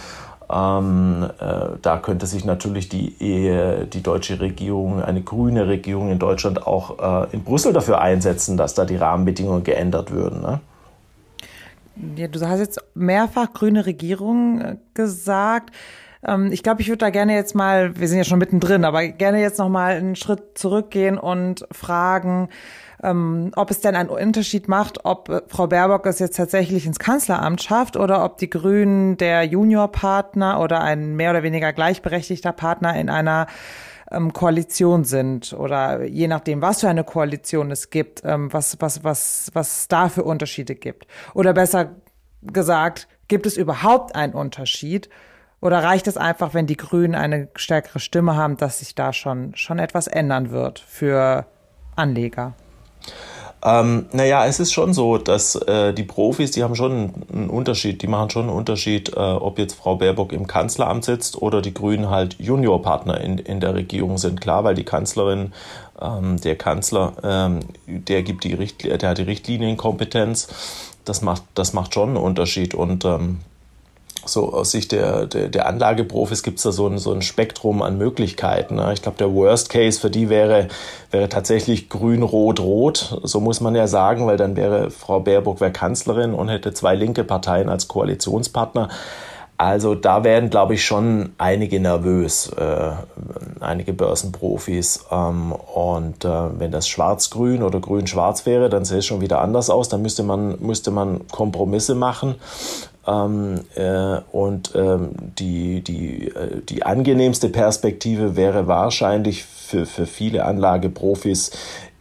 Ähm, 0.53 1.29
äh, 1.39 1.77
da 1.81 1.97
könnte 1.97 2.27
sich 2.27 2.45
natürlich 2.45 2.89
die, 2.89 3.15
die 3.91 4.03
deutsche 4.03 4.39
Regierung, 4.39 5.01
eine 5.01 5.21
grüne 5.21 5.67
Regierung 5.67 6.11
in 6.11 6.19
Deutschland 6.19 6.67
auch 6.67 7.25
äh, 7.25 7.33
in 7.33 7.43
Brüssel 7.43 7.73
dafür 7.73 8.01
einsetzen, 8.01 8.57
dass 8.57 8.73
da 8.73 8.85
die 8.85 8.97
Rahmenbedingungen 8.97 9.63
geändert 9.63 10.11
würden. 10.11 10.41
Ne? 10.41 10.59
Ja, 12.15 12.27
du 12.27 12.39
hast 12.47 12.59
jetzt 12.59 12.79
mehrfach 12.95 13.53
grüne 13.53 13.85
Regierung 13.85 14.61
äh, 14.61 14.77
gesagt. 14.93 15.71
Ähm, 16.25 16.51
ich 16.51 16.63
glaube, 16.63 16.81
ich 16.81 16.87
würde 16.87 16.99
da 16.99 17.09
gerne 17.09 17.35
jetzt 17.35 17.55
mal, 17.55 17.99
wir 17.99 18.07
sind 18.07 18.17
ja 18.17 18.23
schon 18.23 18.39
mittendrin, 18.39 18.85
aber 18.85 19.07
gerne 19.07 19.41
jetzt 19.41 19.59
noch 19.59 19.69
mal 19.69 19.95
einen 19.95 20.15
Schritt 20.15 20.57
zurückgehen 20.57 21.17
und 21.17 21.65
fragen, 21.71 22.49
ähm, 23.03 23.51
ob 23.55 23.69
es 23.69 23.81
denn 23.81 23.95
einen 23.95 24.09
Unterschied 24.09 24.67
macht, 24.67 25.05
ob 25.05 25.29
äh, 25.29 25.41
Frau 25.47 25.67
Baerbock 25.67 26.05
es 26.05 26.19
jetzt 26.19 26.37
tatsächlich 26.37 26.85
ins 26.85 26.99
Kanzleramt 26.99 27.61
schafft 27.61 27.97
oder 27.97 28.23
ob 28.23 28.37
die 28.37 28.49
Grünen 28.49 29.17
der 29.17 29.43
Juniorpartner 29.43 30.59
oder 30.61 30.81
ein 30.81 31.15
mehr 31.15 31.31
oder 31.31 31.43
weniger 31.43 31.73
gleichberechtigter 31.73 32.53
Partner 32.53 32.97
in 32.97 33.09
einer 33.09 33.47
ähm, 34.09 34.31
Koalition 34.31 35.03
sind 35.03 35.53
oder 35.53 36.03
je 36.03 36.27
nachdem, 36.27 36.61
was 36.61 36.81
für 36.81 36.89
eine 36.89 37.03
Koalition 37.03 37.71
es 37.71 37.89
gibt, 37.89 38.21
ähm, 38.23 38.51
was, 38.53 38.77
was, 38.79 39.03
was, 39.03 39.51
was 39.53 39.87
da 39.89 40.07
für 40.07 40.23
Unterschiede 40.23 40.75
gibt. 40.75 41.07
Oder 41.33 41.53
besser 41.53 41.95
gesagt, 42.41 43.07
gibt 43.27 43.45
es 43.45 43.57
überhaupt 43.57 44.15
einen 44.15 44.33
Unterschied? 44.33 45.09
Oder 45.59 45.81
reicht 45.81 46.07
es 46.07 46.17
einfach, 46.17 46.53
wenn 46.53 46.67
die 46.67 46.75
Grünen 46.75 47.15
eine 47.15 47.47
stärkere 47.55 47.99
Stimme 47.99 48.35
haben, 48.35 48.57
dass 48.57 48.79
sich 48.79 48.95
da 48.95 49.13
schon, 49.13 49.55
schon 49.55 49.79
etwas 49.79 50.07
ändern 50.07 50.51
wird 50.51 50.79
für 50.79 51.45
Anleger? 51.95 52.53
Ähm, 53.65 54.07
naja, 54.11 54.45
es 54.45 54.59
ist 54.59 54.73
schon 54.73 54.93
so, 54.93 55.17
dass 55.17 55.55
äh, 55.55 55.93
die 55.93 56.03
Profis, 56.03 56.51
die 56.51 56.63
haben 56.63 56.75
schon 56.75 57.13
einen 57.31 57.49
Unterschied, 57.49 58.01
die 58.01 58.07
machen 58.07 58.29
schon 58.29 58.43
einen 58.43 58.57
Unterschied, 58.57 59.13
äh, 59.15 59.19
ob 59.19 59.57
jetzt 59.57 59.75
Frau 59.75 59.95
Baerbock 59.95 60.33
im 60.33 60.47
Kanzleramt 60.47 61.05
sitzt 61.05 61.41
oder 61.41 61.61
die 61.61 61.73
Grünen 61.73 62.09
halt 62.09 62.35
Juniorpartner 62.39 63.21
in, 63.21 63.37
in 63.37 63.61
der 63.61 63.73
Regierung 63.73 64.17
sind. 64.17 64.41
Klar, 64.41 64.65
weil 64.65 64.75
die 64.75 64.83
Kanzlerin, 64.83 65.53
ähm, 66.01 66.41
der 66.41 66.57
Kanzler, 66.57 67.13
ähm, 67.23 67.59
der 67.87 68.23
gibt 68.23 68.43
die 68.43 68.53
Richtlinie, 68.53 68.97
der 68.97 69.09
hat 69.11 69.17
die 69.17 69.23
Richtlinienkompetenz. 69.23 70.49
Das 71.05 71.21
macht, 71.21 71.43
das 71.53 71.71
macht 71.71 71.93
schon 71.93 72.09
einen 72.09 72.17
Unterschied 72.17 72.73
und 72.73 73.05
ähm, 73.05 73.39
so 74.25 74.53
aus 74.53 74.71
Sicht 74.71 74.91
der, 74.91 75.25
der, 75.25 75.49
der 75.49 75.67
Anlageprofis 75.67 76.43
gibt 76.43 76.57
es 76.57 76.63
da 76.63 76.71
so 76.71 76.87
ein, 76.87 76.97
so 76.97 77.11
ein 77.11 77.21
Spektrum 77.21 77.81
an 77.81 77.97
Möglichkeiten. 77.97 78.75
Ne? 78.75 78.91
Ich 78.93 79.01
glaube, 79.01 79.17
der 79.17 79.33
Worst 79.33 79.69
Case 79.69 79.99
für 79.99 80.09
die 80.09 80.29
wäre, 80.29 80.67
wäre 81.11 81.29
tatsächlich 81.29 81.89
grün, 81.89 82.23
rot, 82.23 82.59
rot. 82.59 83.19
So 83.23 83.39
muss 83.39 83.61
man 83.61 83.75
ja 83.75 83.87
sagen, 83.87 84.25
weil 84.27 84.37
dann 84.37 84.55
wäre 84.55 84.91
Frau 84.91 85.19
Baerbock 85.19 85.61
wäre 85.61 85.71
Kanzlerin 85.71 86.33
und 86.33 86.49
hätte 86.49 86.73
zwei 86.73 86.95
linke 86.95 87.23
Parteien 87.23 87.69
als 87.69 87.87
Koalitionspartner. 87.87 88.89
Also 89.57 89.93
da 89.93 90.23
werden, 90.23 90.49
glaube 90.49 90.73
ich, 90.73 90.83
schon 90.83 91.33
einige 91.37 91.79
nervös, 91.79 92.51
äh, 92.57 92.91
einige 93.59 93.93
Börsenprofis. 93.93 95.05
Ähm, 95.11 95.51
und 95.51 96.25
äh, 96.25 96.59
wenn 96.59 96.71
das 96.71 96.87
schwarz-grün 96.87 97.61
oder 97.61 97.79
grün-schwarz 97.79 98.45
wäre, 98.45 98.69
dann 98.69 98.83
sähe 98.83 98.99
es 98.99 99.05
schon 99.05 99.21
wieder 99.21 99.41
anders 99.41 99.69
aus. 99.69 99.89
Dann 99.89 100.01
müsste 100.01 100.23
man, 100.23 100.57
müsste 100.59 100.91
man 100.91 101.27
Kompromisse 101.27 101.93
machen. 101.93 102.35
Ähm, 103.05 103.61
äh, 103.75 104.19
und 104.31 104.73
ähm, 104.75 105.11
die, 105.37 105.81
die, 105.81 106.29
äh, 106.29 106.61
die 106.61 106.83
angenehmste 106.83 107.49
Perspektive 107.49 108.35
wäre 108.35 108.67
wahrscheinlich 108.67 109.43
für, 109.43 109.85
für 109.85 110.05
viele 110.05 110.45
Anlageprofis 110.45 111.51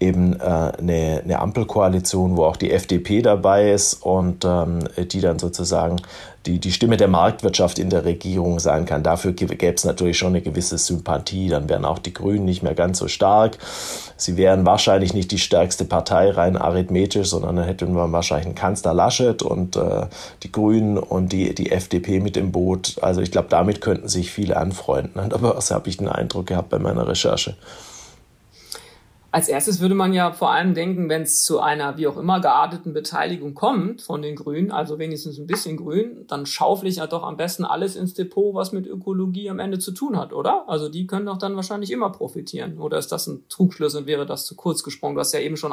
eben 0.02 0.34
äh, 0.34 0.42
eine, 0.42 1.22
eine 1.24 1.38
Ampelkoalition, 1.38 2.36
wo 2.36 2.44
auch 2.44 2.56
die 2.56 2.72
FDP 2.72 3.22
dabei 3.22 3.72
ist 3.72 3.94
und 3.94 4.44
ähm, 4.44 4.80
die 4.96 5.20
dann 5.20 5.38
sozusagen 5.38 5.96
die, 6.46 6.58
die 6.58 6.72
Stimme 6.72 6.96
der 6.96 7.08
Marktwirtschaft 7.08 7.78
in 7.78 7.90
der 7.90 8.04
Regierung 8.04 8.58
sein 8.58 8.84
kann. 8.84 9.02
Dafür 9.02 9.32
gäbe 9.32 9.54
es 9.54 9.84
natürlich 9.84 10.18
schon 10.18 10.28
eine 10.28 10.40
gewisse 10.40 10.76
Sympathie. 10.76 11.48
Dann 11.48 11.68
wären 11.68 11.84
auch 11.84 11.98
die 11.98 12.12
Grünen 12.12 12.44
nicht 12.44 12.62
mehr 12.62 12.74
ganz 12.74 12.98
so 12.98 13.08
stark. 13.08 13.58
Sie 14.16 14.36
wären 14.36 14.66
wahrscheinlich 14.66 15.14
nicht 15.14 15.30
die 15.30 15.38
stärkste 15.38 15.84
Partei 15.84 16.30
rein 16.30 16.56
arithmetisch, 16.56 17.28
sondern 17.28 17.56
dann 17.56 17.64
hätten 17.64 17.94
wir 17.94 18.10
wahrscheinlich 18.10 18.46
einen 18.46 18.54
Kanzler 18.54 18.94
Laschet 18.94 19.42
und 19.42 19.76
äh, 19.76 20.06
die 20.42 20.50
Grünen 20.50 20.98
und 20.98 21.32
die, 21.32 21.54
die 21.54 21.70
FDP 21.70 22.20
mit 22.20 22.36
im 22.36 22.50
Boot. 22.50 22.96
Also 23.00 23.20
ich 23.20 23.30
glaube, 23.30 23.48
damit 23.48 23.80
könnten 23.80 24.08
sich 24.08 24.30
viele 24.30 24.56
anfreunden. 24.56 25.20
Aber 25.32 25.54
das 25.54 25.70
habe 25.70 25.88
ich 25.88 25.98
den 25.98 26.08
Eindruck 26.08 26.46
gehabt 26.46 26.70
bei 26.70 26.78
meiner 26.78 27.06
Recherche. 27.06 27.54
Als 29.34 29.48
erstes 29.48 29.80
würde 29.80 29.94
man 29.94 30.12
ja 30.12 30.30
vor 30.32 30.50
allem 30.52 30.74
denken, 30.74 31.08
wenn 31.08 31.22
es 31.22 31.42
zu 31.42 31.58
einer 31.58 31.96
wie 31.96 32.06
auch 32.06 32.18
immer 32.18 32.40
gearteten 32.40 32.92
Beteiligung 32.92 33.54
kommt 33.54 34.02
von 34.02 34.20
den 34.20 34.36
Grünen, 34.36 34.70
also 34.70 34.98
wenigstens 34.98 35.38
ein 35.38 35.46
bisschen 35.46 35.78
grün, 35.78 36.26
dann 36.28 36.44
schaufel 36.44 36.86
ich 36.86 36.96
ja 36.96 37.06
doch 37.06 37.22
am 37.22 37.38
besten 37.38 37.64
alles 37.64 37.96
ins 37.96 38.12
Depot, 38.12 38.54
was 38.54 38.72
mit 38.72 38.86
Ökologie 38.86 39.48
am 39.48 39.58
Ende 39.58 39.78
zu 39.78 39.92
tun 39.92 40.18
hat, 40.18 40.34
oder? 40.34 40.68
Also 40.68 40.90
die 40.90 41.06
können 41.06 41.24
doch 41.24 41.38
dann 41.38 41.56
wahrscheinlich 41.56 41.90
immer 41.90 42.10
profitieren. 42.10 42.76
Oder 42.78 42.98
ist 42.98 43.10
das 43.10 43.26
ein 43.26 43.44
Trugschluss 43.48 43.94
und 43.94 44.06
wäre 44.06 44.26
das 44.26 44.44
zu 44.44 44.54
kurz 44.54 44.82
gesprungen? 44.82 45.14
Du 45.14 45.20
hast 45.20 45.32
ja 45.32 45.40
eben 45.40 45.56
schon 45.56 45.72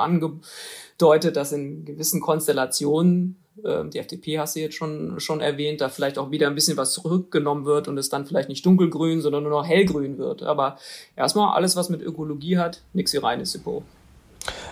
angedeutet, 0.99 1.37
dass 1.37 1.51
in 1.51 1.85
gewissen 1.85 2.21
Konstellationen 2.21 3.37
ähm, 3.65 3.89
die 3.89 3.99
FDP 3.99 4.39
hast 4.39 4.55
du 4.55 4.59
jetzt 4.59 4.75
schon, 4.75 5.19
schon 5.19 5.41
erwähnt, 5.41 5.81
da 5.81 5.89
vielleicht 5.89 6.17
auch 6.17 6.31
wieder 6.31 6.47
ein 6.47 6.55
bisschen 6.55 6.77
was 6.77 6.93
zurückgenommen 6.93 7.65
wird 7.65 7.87
und 7.87 7.97
es 7.97 8.09
dann 8.09 8.25
vielleicht 8.25 8.49
nicht 8.49 8.65
dunkelgrün, 8.65 9.21
sondern 9.21 9.43
nur 9.43 9.51
noch 9.51 9.65
hellgrün 9.65 10.17
wird. 10.17 10.43
Aber 10.43 10.77
erstmal 11.15 11.55
alles, 11.55 11.75
was 11.75 11.89
mit 11.89 12.01
Ökologie 12.01 12.57
hat, 12.57 12.81
nichts 12.93 13.13
wie 13.13 13.17
reines 13.17 13.53
Depot. 13.53 13.83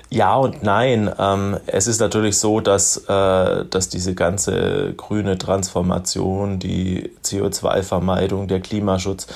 Ja 0.09 0.37
und 0.37 0.63
nein. 0.63 1.13
Ähm, 1.19 1.57
es 1.67 1.87
ist 1.87 1.99
natürlich 1.99 2.37
so, 2.37 2.61
dass, 2.61 2.97
äh, 3.07 3.65
dass 3.65 3.89
diese 3.89 4.15
ganze 4.15 4.93
grüne 4.95 5.37
Transformation, 5.37 6.59
die 6.59 7.11
CO2-Vermeidung, 7.23 8.47
der 8.47 8.61
Klimaschutz, 8.61 9.27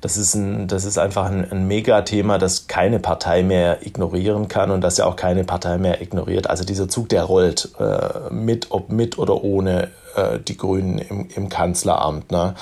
das 0.00 0.16
ist, 0.16 0.34
ein, 0.34 0.66
das 0.66 0.84
ist 0.84 0.98
einfach 0.98 1.26
ein, 1.26 1.50
ein 1.50 1.66
Megathema, 1.66 2.38
das 2.38 2.66
keine 2.66 2.98
Partei 2.98 3.42
mehr 3.42 3.86
ignorieren 3.86 4.48
kann 4.48 4.70
und 4.70 4.80
das 4.80 4.96
ja 4.96 5.06
auch 5.06 5.16
keine 5.16 5.44
Partei 5.44 5.78
mehr 5.78 6.00
ignoriert. 6.00 6.48
Also 6.48 6.64
dieser 6.64 6.88
Zug, 6.88 7.08
der 7.10 7.24
rollt 7.24 7.72
äh, 7.78 8.32
mit, 8.32 8.68
ob 8.70 8.90
mit 8.90 9.18
oder 9.18 9.44
ohne 9.44 9.90
äh, 10.16 10.38
die 10.38 10.56
Grünen 10.56 10.98
im, 10.98 11.28
im 11.34 11.48
Kanzleramt. 11.48 12.30
Ne? 12.30 12.54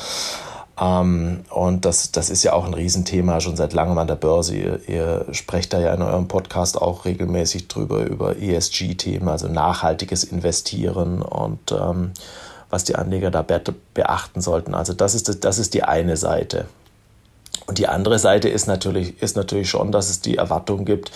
Ähm, 0.81 1.45
und 1.51 1.85
das, 1.85 2.11
das 2.11 2.29
ist 2.31 2.43
ja 2.43 2.55
auch 2.55 2.65
ein 2.65 2.75
Riesenthema 2.75 3.41
schon 3.41 3.57
seit 3.57 3.73
langem 3.73 3.99
an 3.99 4.09
der 4.09 4.17
Börse. 4.17 4.57
Ihr, 4.57 4.89
ihr 4.89 5.27
sprecht 5.33 5.73
da 5.73 5.79
ja 5.79 5.95
in 5.95 6.03
eurem 6.03 6.27
Podcast 6.27 6.81
auch 6.81 7.05
regelmäßig 7.05 7.69
drüber, 7.69 8.05
über 8.05 8.37
ESG-Themen, 8.37 9.29
also 9.29 9.47
nachhaltiges 9.49 10.25
Investieren 10.25 11.23
und 11.23 11.73
ähm, 11.73 12.13
was 12.71 12.85
die 12.85 12.97
Anleger 12.97 13.31
da 13.31 13.43
beachten 13.95 14.41
sollten. 14.41 14.75
Also 14.75 14.93
das 14.93 15.15
ist, 15.15 15.45
das 15.45 15.59
ist 15.59 15.75
die 15.75 15.85
eine 15.85 16.17
Seite. 16.17 16.67
Und 17.69 17.77
die 17.77 17.87
andere 17.87 18.19
Seite 18.19 18.49
ist 18.49 18.67
natürlich, 18.67 19.23
ist 19.23 19.37
natürlich 19.37 19.69
schon, 19.69 19.93
dass 19.93 20.09
es 20.09 20.23
die 20.23 20.39
Erwartung 20.39 20.87
gibt, 20.87 21.13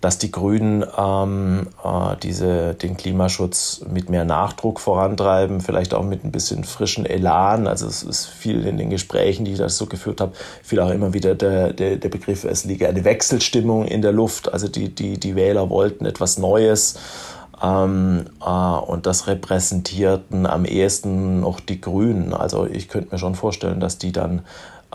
dass 0.00 0.18
die 0.18 0.32
Grünen 0.32 0.84
ähm, 0.98 1.68
äh, 1.84 2.16
diese, 2.20 2.74
den 2.74 2.96
Klimaschutz 2.96 3.80
mit 3.88 4.10
mehr 4.10 4.24
Nachdruck 4.24 4.80
vorantreiben, 4.80 5.60
vielleicht 5.60 5.94
auch 5.94 6.02
mit 6.02 6.24
ein 6.24 6.32
bisschen 6.32 6.64
frischen 6.64 7.06
Elan. 7.06 7.68
Also 7.68 7.86
es 7.86 8.02
ist 8.02 8.26
viel 8.26 8.66
in 8.66 8.76
den 8.76 8.90
Gesprächen, 8.90 9.44
die 9.44 9.52
ich 9.52 9.58
das 9.58 9.78
so 9.78 9.86
geführt 9.86 10.20
habe, 10.20 10.32
viel 10.62 10.80
auch 10.80 10.90
immer 10.90 11.14
wieder 11.14 11.36
der, 11.36 11.72
der, 11.72 11.96
der 11.96 12.08
Begriff, 12.08 12.44
es 12.44 12.64
liege 12.64 12.88
eine 12.88 13.04
Wechselstimmung 13.04 13.86
in 13.86 14.02
der 14.02 14.12
Luft. 14.12 14.52
Also 14.52 14.66
die, 14.66 14.92
die, 14.92 15.18
die 15.18 15.36
Wähler 15.36 15.70
wollten 15.70 16.06
etwas 16.06 16.38
Neues. 16.38 16.96
Ähm, 17.62 18.24
äh, 18.44 18.48
und 18.48 19.06
das 19.06 19.26
repräsentierten 19.26 20.46
am 20.46 20.64
ehesten 20.64 21.40
noch 21.40 21.60
die 21.60 21.80
Grünen. 21.80 22.32
Also 22.34 22.66
ich 22.66 22.88
könnte 22.88 23.12
mir 23.12 23.18
schon 23.18 23.34
vorstellen, 23.34 23.80
dass 23.80 23.98
die 23.98 24.12
dann 24.12 24.42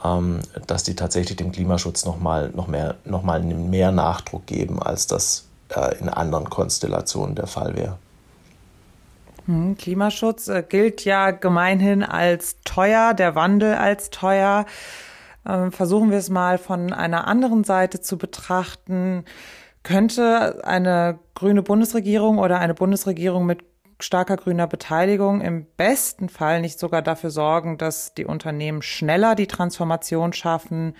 ähm, 0.03 0.39
dass 0.67 0.83
die 0.83 0.95
tatsächlich 0.95 1.37
dem 1.37 1.51
Klimaschutz 1.51 2.05
nochmal 2.05 2.51
noch 2.55 2.67
mehr, 2.67 2.95
noch 3.05 3.23
mal 3.23 3.41
mehr 3.41 3.91
Nachdruck 3.91 4.45
geben, 4.45 4.81
als 4.81 5.07
das 5.07 5.47
äh, 5.75 5.97
in 5.99 6.09
anderen 6.09 6.49
Konstellationen 6.49 7.35
der 7.35 7.47
Fall 7.47 7.75
wäre. 7.75 7.97
Hm, 9.45 9.77
Klimaschutz 9.77 10.47
äh, 10.47 10.63
gilt 10.67 11.05
ja 11.05 11.31
gemeinhin 11.31 12.03
als 12.03 12.57
teuer, 12.63 13.13
der 13.13 13.35
Wandel 13.35 13.75
als 13.75 14.09
teuer. 14.09 14.65
Ähm, 15.47 15.71
versuchen 15.71 16.11
wir 16.11 16.17
es 16.17 16.29
mal 16.29 16.57
von 16.57 16.93
einer 16.93 17.27
anderen 17.27 17.63
Seite 17.63 18.01
zu 18.01 18.17
betrachten. 18.17 19.25
Könnte 19.83 20.65
eine 20.65 21.19
grüne 21.35 21.63
Bundesregierung 21.63 22.37
oder 22.37 22.59
eine 22.59 22.73
Bundesregierung 22.73 23.45
mit 23.45 23.63
starker 24.01 24.37
grüner 24.37 24.67
Beteiligung 24.67 25.41
im 25.41 25.65
besten 25.77 26.29
Fall 26.29 26.61
nicht 26.61 26.79
sogar 26.79 27.01
dafür 27.01 27.29
sorgen, 27.31 27.77
dass 27.77 28.13
die 28.13 28.25
Unternehmen 28.25 28.81
schneller 28.81 29.35
die 29.35 29.47
Transformation 29.47 30.33
schaffen, 30.33 30.95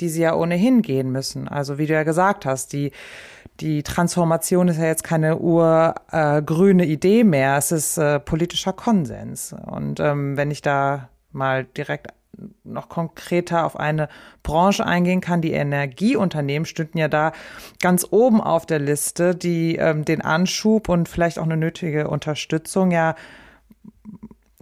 die 0.00 0.08
sie 0.08 0.22
ja 0.22 0.34
ohnehin 0.34 0.82
gehen 0.82 1.12
müssen. 1.12 1.46
Also 1.46 1.78
wie 1.78 1.86
du 1.86 1.92
ja 1.92 2.02
gesagt 2.02 2.46
hast, 2.46 2.72
die, 2.72 2.92
die 3.60 3.82
Transformation 3.82 4.68
ist 4.68 4.78
ja 4.78 4.86
jetzt 4.86 5.04
keine 5.04 5.38
urgrüne 5.38 6.84
äh, 6.84 6.92
Idee 6.92 7.24
mehr, 7.24 7.56
es 7.56 7.70
ist 7.70 7.98
äh, 7.98 8.18
politischer 8.18 8.72
Konsens. 8.72 9.54
Und 9.66 10.00
ähm, 10.00 10.36
wenn 10.36 10.50
ich 10.50 10.62
da 10.62 11.10
mal 11.32 11.64
direkt 11.64 12.08
noch 12.64 12.88
konkreter 12.88 13.66
auf 13.66 13.78
eine 13.78 14.08
Branche 14.42 14.86
eingehen 14.86 15.20
kann. 15.20 15.42
Die 15.42 15.52
Energieunternehmen 15.52 16.66
stünden 16.66 16.98
ja 16.98 17.08
da 17.08 17.32
ganz 17.80 18.06
oben 18.10 18.40
auf 18.40 18.66
der 18.66 18.78
Liste, 18.78 19.34
die 19.34 19.76
ähm, 19.76 20.04
den 20.04 20.20
Anschub 20.20 20.88
und 20.88 21.08
vielleicht 21.08 21.38
auch 21.38 21.44
eine 21.44 21.56
nötige 21.56 22.08
Unterstützung 22.08 22.90
ja 22.90 23.14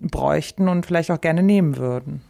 bräuchten 0.00 0.68
und 0.68 0.86
vielleicht 0.86 1.10
auch 1.10 1.20
gerne 1.20 1.42
nehmen 1.42 1.76
würden. 1.76 2.22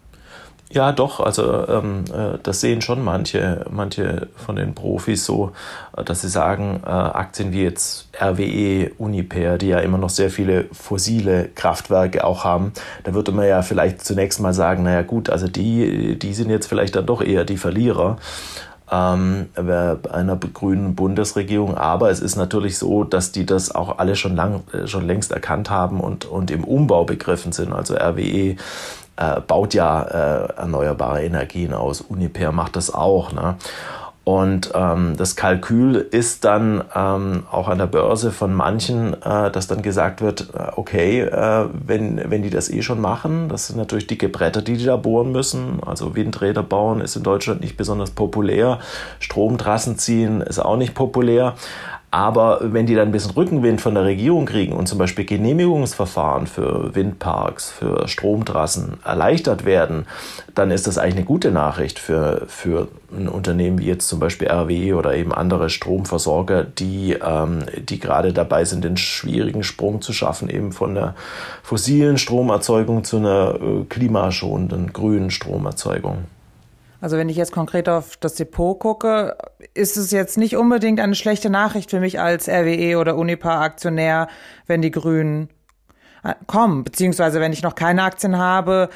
Ja, 0.70 0.92
doch, 0.92 1.20
also 1.20 1.66
ähm, 1.66 2.04
äh, 2.12 2.38
das 2.42 2.60
sehen 2.60 2.82
schon 2.82 3.02
manche, 3.02 3.64
manche 3.70 4.28
von 4.37 4.56
den 4.56 4.75
Profis 4.75 5.25
so, 5.25 5.52
äh, 5.96 6.04
dass 6.04 6.20
sie 6.20 6.28
sagen, 6.28 6.82
äh, 6.84 6.90
Aktien 6.90 7.52
wie 7.52 7.62
jetzt 7.62 8.10
RWE, 8.20 8.90
Uniper, 8.98 9.56
die 9.56 9.68
ja 9.68 9.78
immer 9.78 9.96
noch 9.96 10.10
sehr 10.10 10.28
viele 10.30 10.66
fossile 10.72 11.48
Kraftwerke 11.54 12.22
auch 12.22 12.44
haben, 12.44 12.75
da 13.04 13.14
würde 13.14 13.32
man 13.32 13.46
ja 13.46 13.62
vielleicht 13.62 14.04
zunächst 14.04 14.40
mal 14.40 14.52
sagen, 14.52 14.82
naja 14.82 15.00
gut, 15.00 15.30
also 15.30 15.48
die, 15.48 16.18
die 16.18 16.34
sind 16.34 16.50
jetzt 16.50 16.66
vielleicht 16.66 16.96
dann 16.96 17.06
doch 17.06 17.22
eher 17.22 17.46
die 17.46 17.56
Verlierer 17.56 18.18
ähm, 18.90 19.48
einer 19.54 20.37
grünen 20.37 20.94
Bundesregierung. 20.94 21.76
Aber 21.76 22.10
es 22.10 22.20
ist 22.20 22.37
natürlich 22.37 22.78
so, 22.78 23.04
dass 23.04 23.32
die 23.32 23.46
das 23.46 23.75
auch 23.75 23.98
alle 23.98 24.16
schon 24.16 24.37
lang, 24.37 24.62
äh, 24.72 24.87
schon 24.87 25.06
längst 25.06 25.32
erkannt 25.32 25.70
haben 25.70 26.00
und, 26.00 26.26
und 26.26 26.50
im 26.50 26.64
Umbau 26.64 27.04
begriffen 27.04 27.52
sind. 27.52 27.72
Also 27.72 27.94
RWE 27.94 28.56
äh, 29.18 29.40
baut 29.40 29.75
ja 29.75 30.02
äh, 30.02 30.52
erneuerbare 30.56 31.22
Energien 31.25 31.75
aus. 31.75 32.00
Uniper 32.00 32.52
macht 32.52 32.76
das 32.76 32.92
auch. 32.94 33.32
Ne? 33.32 33.56
Und 34.28 34.72
ähm, 34.75 35.14
das 35.16 35.37
Kalkül 35.37 35.96
ist 35.96 36.44
dann 36.44 36.84
ähm, 36.94 37.44
auch 37.50 37.66
an 37.66 37.78
der 37.78 37.87
Börse 37.87 38.30
von 38.30 38.52
manchen, 38.52 39.14
äh, 39.22 39.50
dass 39.50 39.68
dann 39.68 39.80
gesagt 39.80 40.20
wird, 40.20 40.50
äh, 40.52 40.72
okay, 40.76 41.22
äh, 41.22 41.64
wenn, 41.72 42.30
wenn 42.30 42.42
die 42.42 42.50
das 42.50 42.68
eh 42.68 42.82
schon 42.82 43.00
machen, 43.00 43.48
das 43.48 43.68
sind 43.68 43.78
natürlich 43.78 44.06
dicke 44.06 44.28
Bretter, 44.28 44.60
die 44.60 44.76
die 44.76 44.84
da 44.84 44.98
bohren 44.98 45.32
müssen. 45.32 45.80
Also 45.82 46.14
Windräder 46.14 46.62
bauen 46.62 47.00
ist 47.00 47.16
in 47.16 47.22
Deutschland 47.22 47.62
nicht 47.62 47.78
besonders 47.78 48.10
populär. 48.10 48.80
Stromtrassen 49.18 49.96
ziehen 49.96 50.42
ist 50.42 50.58
auch 50.58 50.76
nicht 50.76 50.94
populär. 50.94 51.54
Aber 52.10 52.60
wenn 52.62 52.86
die 52.86 52.94
dann 52.94 53.08
ein 53.08 53.12
bisschen 53.12 53.32
Rückenwind 53.32 53.82
von 53.82 53.94
der 53.94 54.04
Regierung 54.04 54.46
kriegen 54.46 54.72
und 54.72 54.88
zum 54.88 54.96
Beispiel 54.98 55.26
Genehmigungsverfahren 55.26 56.46
für 56.46 56.94
Windparks, 56.94 57.70
für 57.70 58.08
Stromtrassen 58.08 58.94
erleichtert 59.04 59.66
werden, 59.66 60.06
dann 60.54 60.70
ist 60.70 60.86
das 60.86 60.96
eigentlich 60.96 61.16
eine 61.16 61.24
gute 61.26 61.50
Nachricht 61.50 61.98
für, 61.98 62.44
für 62.46 62.88
ein 63.12 63.28
Unternehmen 63.28 63.78
wie 63.78 63.86
jetzt 63.86 64.08
zum 64.08 64.20
Beispiel 64.20 64.48
RWE 64.48 64.96
oder 64.96 65.16
eben 65.16 65.34
andere 65.34 65.68
Stromversorger, 65.68 66.64
die, 66.64 67.12
ähm, 67.12 67.64
die 67.78 68.00
gerade 68.00 68.32
dabei 68.32 68.64
sind, 68.64 68.84
den 68.84 68.96
schwierigen 68.96 69.62
Sprung 69.62 70.00
zu 70.00 70.14
schaffen, 70.14 70.48
eben 70.48 70.72
von 70.72 70.94
der 70.94 71.14
fossilen 71.62 72.16
Stromerzeugung 72.16 73.04
zu 73.04 73.18
einer 73.18 73.54
äh, 73.60 73.84
klimaschonenden 73.86 74.94
grünen 74.94 75.30
Stromerzeugung. 75.30 76.24
Also 77.00 77.16
wenn 77.16 77.28
ich 77.28 77.36
jetzt 77.36 77.52
konkret 77.52 77.88
auf 77.88 78.16
das 78.16 78.34
Depot 78.34 78.78
gucke, 78.78 79.36
ist 79.74 79.96
es 79.96 80.10
jetzt 80.10 80.36
nicht 80.36 80.56
unbedingt 80.56 80.98
eine 80.98 81.14
schlechte 81.14 81.48
Nachricht 81.48 81.90
für 81.90 82.00
mich 82.00 82.18
als 82.18 82.48
RWE 82.48 82.98
oder 82.98 83.16
Unipa-Aktionär, 83.16 84.28
wenn 84.66 84.82
die 84.82 84.90
Grünen 84.90 85.48
äh, 86.24 86.34
kommen. 86.46 86.82
Beziehungsweise 86.82 87.40
wenn 87.40 87.52
ich 87.52 87.62
noch 87.62 87.76
keine 87.76 88.02
Aktien 88.02 88.36
habe, 88.36 88.88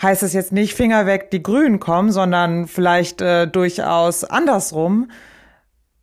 heißt 0.00 0.22
es 0.22 0.32
jetzt 0.32 0.52
nicht 0.52 0.74
Finger 0.74 1.06
weg, 1.06 1.30
die 1.30 1.42
Grünen 1.42 1.80
kommen, 1.80 2.12
sondern 2.12 2.66
vielleicht 2.66 3.20
äh, 3.20 3.46
durchaus 3.46 4.24
andersrum. 4.24 5.10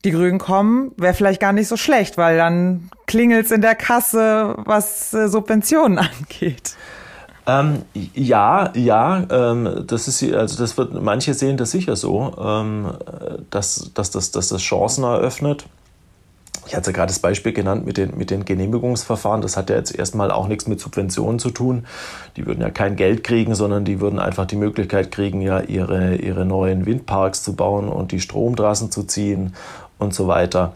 Die 0.06 0.12
Grünen 0.12 0.40
kommen, 0.40 0.94
wäre 0.98 1.14
vielleicht 1.14 1.42
gar 1.42 1.54
nicht 1.54 1.68
so 1.68 1.78
schlecht, 1.78 2.18
weil 2.18 2.38
dann 2.38 2.90
klingelt's 3.06 3.52
in 3.52 3.62
der 3.62 3.76
Kasse, 3.76 4.56
was 4.58 5.14
äh, 5.14 5.28
Subventionen 5.28 5.98
angeht. 6.20 6.76
Ähm, 7.48 7.84
ja, 8.14 8.72
ja, 8.76 9.24
ähm, 9.30 9.84
das 9.88 10.08
ist 10.08 10.24
also 10.34 10.58
das 10.58 10.78
wird 10.78 10.94
manche 11.02 11.34
sehen 11.34 11.58
das 11.58 11.72
sicher 11.72 11.96
so, 11.96 12.36
ähm, 12.40 12.92
dass, 13.50 13.92
dass, 13.94 14.12
dass, 14.12 14.32
dass 14.32 14.50
das 14.50 14.62
Chancen 14.62 15.04
eröffnet. 15.04 15.66
Ich 16.68 16.76
hatte 16.76 16.94
gerade 16.94 17.08
das 17.08 17.20
Beispiel 17.20 17.54
genannt 17.54 17.86
mit 17.86 17.98
den, 17.98 18.18
mit 18.18 18.30
den 18.30 18.46
Genehmigungsverfahren. 18.46 19.42
Das 19.42 19.58
hat 19.58 19.70
ja 19.70 19.76
jetzt 19.76 19.96
erstmal 19.96 20.32
auch 20.32 20.48
nichts 20.48 20.68
mit 20.68 20.80
Subventionen 20.80 21.40
zu 21.40 21.50
tun. 21.50 21.86
Die 22.38 22.46
würden 22.46 22.62
ja 22.62 22.70
kein 22.70 22.96
Geld 22.96 23.24
kriegen, 23.24 23.56
sondern 23.56 23.84
die 23.84 24.00
würden 24.00 24.20
einfach 24.20 24.46
die 24.46 24.56
Möglichkeit 24.56 25.12
kriegen, 25.12 25.42
ja 25.42 25.60
ihre, 25.60 26.16
ihre 26.16 26.46
neuen 26.46 26.86
Windparks 26.86 27.42
zu 27.42 27.56
bauen 27.56 27.90
und 27.90 28.12
die 28.12 28.22
Stromtrassen 28.22 28.92
zu 28.92 29.04
ziehen 29.04 29.56
und 29.98 30.14
so 30.14 30.28
weiter. 30.28 30.74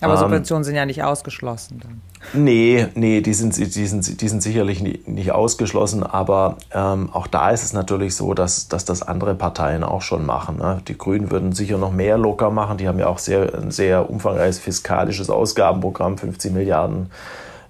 Aber 0.00 0.14
ähm, 0.14 0.20
Subventionen 0.20 0.64
sind 0.64 0.74
ja 0.74 0.86
nicht 0.86 1.02
ausgeschlossen. 1.02 1.80
Dann. 1.82 2.09
Nee, 2.32 2.86
nee, 2.94 3.22
die 3.22 3.34
sind, 3.34 3.56
die 3.56 3.86
sind, 3.86 4.20
die 4.20 4.28
sind 4.28 4.42
sicherlich 4.42 4.80
nicht, 4.82 5.32
ausgeschlossen, 5.32 6.02
aber 6.02 6.58
ähm, 6.72 7.08
auch 7.12 7.26
da 7.26 7.50
ist 7.50 7.64
es 7.64 7.72
natürlich 7.72 8.14
so, 8.14 8.34
dass, 8.34 8.68
dass 8.68 8.84
das 8.84 9.02
andere 9.02 9.34
Parteien 9.34 9.82
auch 9.84 10.02
schon 10.02 10.26
machen. 10.26 10.58
Ne? 10.58 10.82
Die 10.86 10.96
Grünen 10.98 11.30
würden 11.30 11.52
sicher 11.52 11.78
noch 11.78 11.92
mehr 11.92 12.18
locker 12.18 12.50
machen. 12.50 12.78
Die 12.78 12.88
haben 12.88 12.98
ja 12.98 13.06
auch 13.06 13.18
sehr, 13.18 13.54
ein 13.54 13.70
sehr 13.70 14.10
umfangreiches 14.10 14.58
fiskalisches 14.58 15.30
Ausgabenprogramm, 15.30 16.18
50 16.18 16.52
Milliarden 16.52 17.10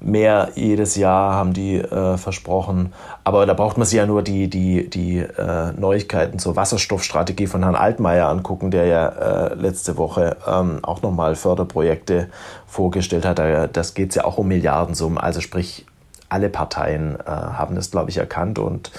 mehr 0.01 0.49
jedes 0.55 0.97
Jahr 0.97 1.35
haben 1.35 1.53
die 1.53 1.77
äh, 1.77 2.17
versprochen. 2.17 2.93
Aber 3.25 3.47
da 3.47 3.55
braucht 3.55 3.77
man 3.77 3.87
sich 3.87 3.99
ja 3.99 4.07
nur 4.07 4.23
die, 4.23 4.49
die, 4.49 4.89
die 4.89 5.19
äh, 5.19 5.73
Neuigkeiten 5.73 6.39
zur 6.39 6.57
Wasserstoffstrategie 6.57 7.47
von 7.47 7.63
Herrn 7.63 7.75
Altmaier 7.75 8.29
angucken, 8.29 8.71
der 8.71 8.87
ja 8.87 9.09
äh, 9.09 9.55
letzte 9.55 9.97
Woche 9.97 10.37
ähm, 10.47 10.81
auch 10.83 11.03
nochmal 11.03 11.35
Förderprojekte 11.35 12.29
vorgestellt 12.67 13.25
hat. 13.25 13.41
Das 13.73 13.95
geht 13.95 14.15
ja 14.15 14.25
auch 14.25 14.39
um 14.39 14.49
Milliardensummen. 14.49 15.19
Also 15.19 15.41
sprich, 15.41 15.87
alle 16.29 16.49
Parteien 16.49 17.17
äh, 17.21 17.31
haben 17.31 17.75
das, 17.75 17.91
glaube 17.91 18.11
ich, 18.11 18.17
erkannt 18.17 18.59
und 18.59 18.91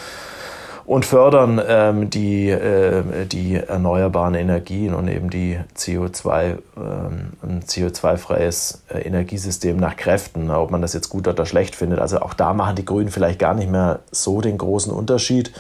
und 0.92 1.06
fördern 1.06 1.62
ähm, 1.66 2.10
die, 2.10 2.50
äh, 2.50 3.26
die 3.26 3.56
erneuerbaren 3.56 4.36
Energien 4.36 4.94
und 4.94 5.08
eben 5.08 5.30
die 5.30 5.58
CO2, 5.74 6.58
ähm, 6.76 7.32
ein 7.42 7.64
CO2-freies 7.66 8.84
äh, 8.90 9.00
Energiesystem 9.00 9.78
nach 9.78 9.96
Kräften, 9.96 10.52
ob 10.52 10.70
man 10.70 10.82
das 10.82 10.92
jetzt 10.92 11.08
gut 11.08 11.30
oder 11.30 11.46
schlecht 11.46 11.78
findet. 11.78 12.00
Also 12.00 12.20
auch 12.20 12.34
da 12.34 12.54
machen 12.54 12.76
die 12.76 12.84
Grünen 12.84 13.10
vielleicht 13.10 13.40
gar 13.40 13.54
nicht 13.54 13.72
mehr 13.72 14.00
so 14.12 14.42
den 14.42 14.58
großen 14.58 14.92
Unterschied. 14.92 15.54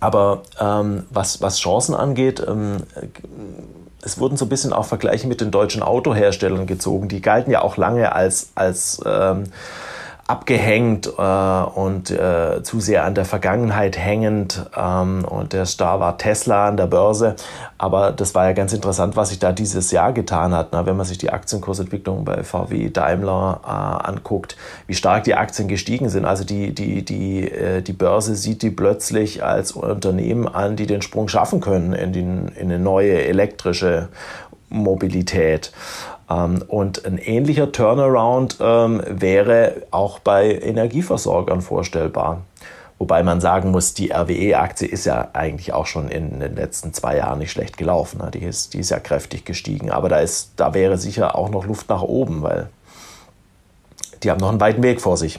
Aber 0.00 0.40
ähm, 0.58 1.04
was, 1.10 1.42
was 1.42 1.58
Chancen 1.58 1.94
angeht, 1.94 2.42
ähm, 2.48 2.78
es 4.00 4.18
wurden 4.18 4.38
so 4.38 4.46
ein 4.46 4.48
bisschen 4.48 4.72
auch 4.72 4.86
Vergleiche 4.86 5.26
mit 5.26 5.42
den 5.42 5.50
deutschen 5.50 5.82
Autoherstellern 5.82 6.66
gezogen. 6.66 7.08
Die 7.08 7.20
galten 7.20 7.50
ja 7.50 7.60
auch 7.60 7.76
lange 7.76 8.10
als, 8.14 8.52
als 8.54 9.02
ähm, 9.04 9.44
abgehängt 10.28 11.06
äh, 11.06 11.20
und 11.20 12.10
äh, 12.10 12.62
zu 12.62 12.80
sehr 12.80 13.04
an 13.04 13.14
der 13.14 13.24
Vergangenheit 13.24 13.96
hängend. 13.96 14.66
Ähm, 14.76 15.24
und 15.24 15.54
der 15.54 15.64
Star 15.64 16.00
war 16.00 16.18
Tesla 16.18 16.68
an 16.68 16.76
der 16.76 16.86
Börse. 16.86 17.34
Aber 17.78 18.12
das 18.12 18.34
war 18.34 18.44
ja 18.44 18.52
ganz 18.52 18.74
interessant, 18.74 19.16
was 19.16 19.30
sich 19.30 19.38
da 19.38 19.52
dieses 19.52 19.90
Jahr 19.90 20.12
getan 20.12 20.54
hat. 20.54 20.72
Ne? 20.72 20.84
Wenn 20.84 20.98
man 20.98 21.06
sich 21.06 21.16
die 21.16 21.30
Aktienkursentwicklung 21.30 22.26
bei 22.26 22.44
VW 22.44 22.90
Daimler 22.90 23.60
äh, 23.64 24.06
anguckt, 24.06 24.58
wie 24.86 24.94
stark 24.94 25.24
die 25.24 25.34
Aktien 25.34 25.66
gestiegen 25.66 26.10
sind. 26.10 26.26
Also 26.26 26.44
die, 26.44 26.74
die, 26.74 27.02
die, 27.02 27.50
äh, 27.50 27.80
die 27.80 27.94
Börse 27.94 28.36
sieht 28.36 28.60
die 28.60 28.70
plötzlich 28.70 29.42
als 29.42 29.72
Unternehmen 29.72 30.46
an, 30.46 30.76
die 30.76 30.86
den 30.86 31.00
Sprung 31.00 31.28
schaffen 31.28 31.62
können 31.62 31.94
in, 31.94 32.12
den, 32.12 32.48
in 32.48 32.70
eine 32.70 32.78
neue 32.78 33.24
elektrische 33.24 34.08
Mobilität. 34.68 35.72
Ähm, 36.30 36.62
und 36.68 37.04
ein 37.04 37.18
ähnlicher 37.18 37.72
Turnaround 37.72 38.58
ähm, 38.60 39.02
wäre 39.08 39.82
auch 39.90 40.18
bei 40.18 40.52
Energieversorgern 40.52 41.60
vorstellbar. 41.60 42.42
Wobei 42.98 43.22
man 43.22 43.40
sagen 43.40 43.70
muss, 43.70 43.94
die 43.94 44.12
RWE-Aktie 44.12 44.88
ist 44.88 45.04
ja 45.04 45.28
eigentlich 45.32 45.72
auch 45.72 45.86
schon 45.86 46.08
in 46.08 46.40
den 46.40 46.56
letzten 46.56 46.92
zwei 46.92 47.16
Jahren 47.16 47.38
nicht 47.38 47.52
schlecht 47.52 47.76
gelaufen. 47.76 48.18
Ne? 48.18 48.30
Die 48.32 48.42
ist, 48.42 48.74
die 48.74 48.80
ist 48.80 48.90
ja 48.90 48.98
kräftig 48.98 49.44
gestiegen. 49.44 49.90
Aber 49.90 50.08
da, 50.08 50.18
ist, 50.18 50.52
da 50.56 50.74
wäre 50.74 50.98
sicher 50.98 51.36
auch 51.36 51.48
noch 51.48 51.64
Luft 51.64 51.88
nach 51.88 52.02
oben, 52.02 52.42
weil 52.42 52.68
die 54.22 54.30
haben 54.30 54.40
noch 54.40 54.48
einen 54.48 54.60
weiten 54.60 54.82
Weg 54.82 55.00
vor 55.00 55.16
sich 55.16 55.38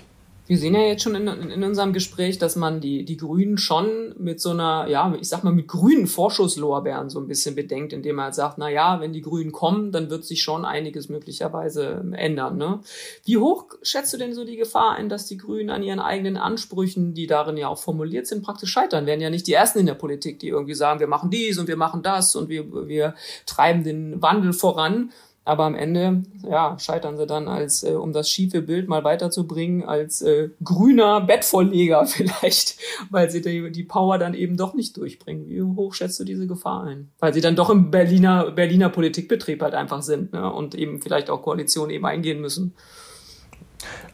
wir 0.49 0.57
sehen 0.57 0.73
ja 0.73 0.81
jetzt 0.81 1.03
schon 1.03 1.13
in, 1.13 1.27
in, 1.27 1.63
unserem 1.63 1.93
Gespräch, 1.93 2.39
dass 2.39 2.55
man 2.55 2.81
die, 2.81 3.05
die 3.05 3.17
Grünen 3.17 3.59
schon 3.59 4.15
mit 4.17 4.41
so 4.41 4.49
einer, 4.49 4.87
ja, 4.87 5.13
ich 5.21 5.29
sag 5.29 5.43
mal, 5.43 5.53
mit 5.53 5.67
grünen 5.67 6.07
Vorschusslorbeeren 6.07 7.11
so 7.11 7.19
ein 7.19 7.27
bisschen 7.27 7.53
bedenkt, 7.53 7.93
indem 7.93 8.17
er 8.17 8.23
halt 8.25 8.33
sagt, 8.35 8.57
na 8.57 8.67
ja, 8.67 8.99
wenn 8.99 9.13
die 9.13 9.21
Grünen 9.21 9.51
kommen, 9.51 9.91
dann 9.91 10.09
wird 10.09 10.25
sich 10.25 10.41
schon 10.41 10.65
einiges 10.65 11.07
möglicherweise 11.07 12.03
ändern, 12.13 12.57
ne? 12.57 12.79
Wie 13.25 13.37
hoch 13.37 13.65
schätzt 13.83 14.11
du 14.11 14.17
denn 14.17 14.33
so 14.33 14.43
die 14.43 14.57
Gefahr 14.57 14.95
ein, 14.95 15.07
dass 15.07 15.27
die 15.27 15.37
Grünen 15.37 15.69
an 15.69 15.83
ihren 15.83 15.99
eigenen 15.99 16.35
Ansprüchen, 16.35 17.13
die 17.13 17.27
darin 17.27 17.55
ja 17.55 17.67
auch 17.67 17.77
formuliert 17.77 18.25
sind, 18.25 18.43
praktisch 18.43 18.71
scheitern? 18.71 19.05
Werden 19.05 19.21
ja 19.21 19.29
nicht 19.29 19.45
die 19.45 19.53
Ersten 19.53 19.77
in 19.77 19.85
der 19.85 19.93
Politik, 19.93 20.39
die 20.39 20.47
irgendwie 20.47 20.73
sagen, 20.73 20.99
wir 20.99 21.05
machen 21.05 21.29
dies 21.29 21.59
und 21.59 21.67
wir 21.67 21.77
machen 21.77 22.01
das 22.01 22.35
und 22.35 22.49
wir, 22.49 22.87
wir 22.87 23.13
treiben 23.45 23.83
den 23.83 24.19
Wandel 24.19 24.53
voran, 24.53 25.11
aber 25.49 25.63
am 25.63 25.73
Ende, 25.73 26.21
ja, 26.47 26.77
scheitern 26.77 27.17
sie 27.17 27.25
dann 27.25 27.47
als, 27.47 27.81
äh, 27.81 27.93
um 27.93 28.13
das 28.13 28.29
schiefe 28.29 28.61
Bild 28.61 28.87
mal 28.87 29.03
weiterzubringen, 29.03 29.83
als 29.83 30.21
äh, 30.21 30.49
grüner 30.63 31.21
Bettvorleger 31.21 32.05
vielleicht, 32.05 32.77
weil 33.09 33.31
sie 33.31 33.41
die, 33.41 33.71
die 33.71 33.83
Power 33.83 34.19
dann 34.19 34.35
eben 34.35 34.57
doch 34.57 34.75
nicht 34.75 34.95
durchbringen. 34.95 35.49
Wie 35.49 35.63
hoch 35.63 35.95
schätzt 35.95 36.19
du 36.19 36.23
diese 36.23 36.45
Gefahr 36.45 36.83
ein? 36.83 37.09
Weil 37.17 37.33
sie 37.33 37.41
dann 37.41 37.55
doch 37.55 37.71
im 37.71 37.89
Berliner, 37.89 38.51
Berliner 38.51 38.89
Politikbetrieb 38.89 39.63
halt 39.63 39.73
einfach 39.73 40.03
sind 40.03 40.33
ne? 40.33 40.53
und 40.53 40.75
eben 40.75 41.01
vielleicht 41.01 41.31
auch 41.31 41.41
Koalitionen 41.41 41.89
eben 41.89 42.05
eingehen 42.05 42.41
müssen. 42.41 42.75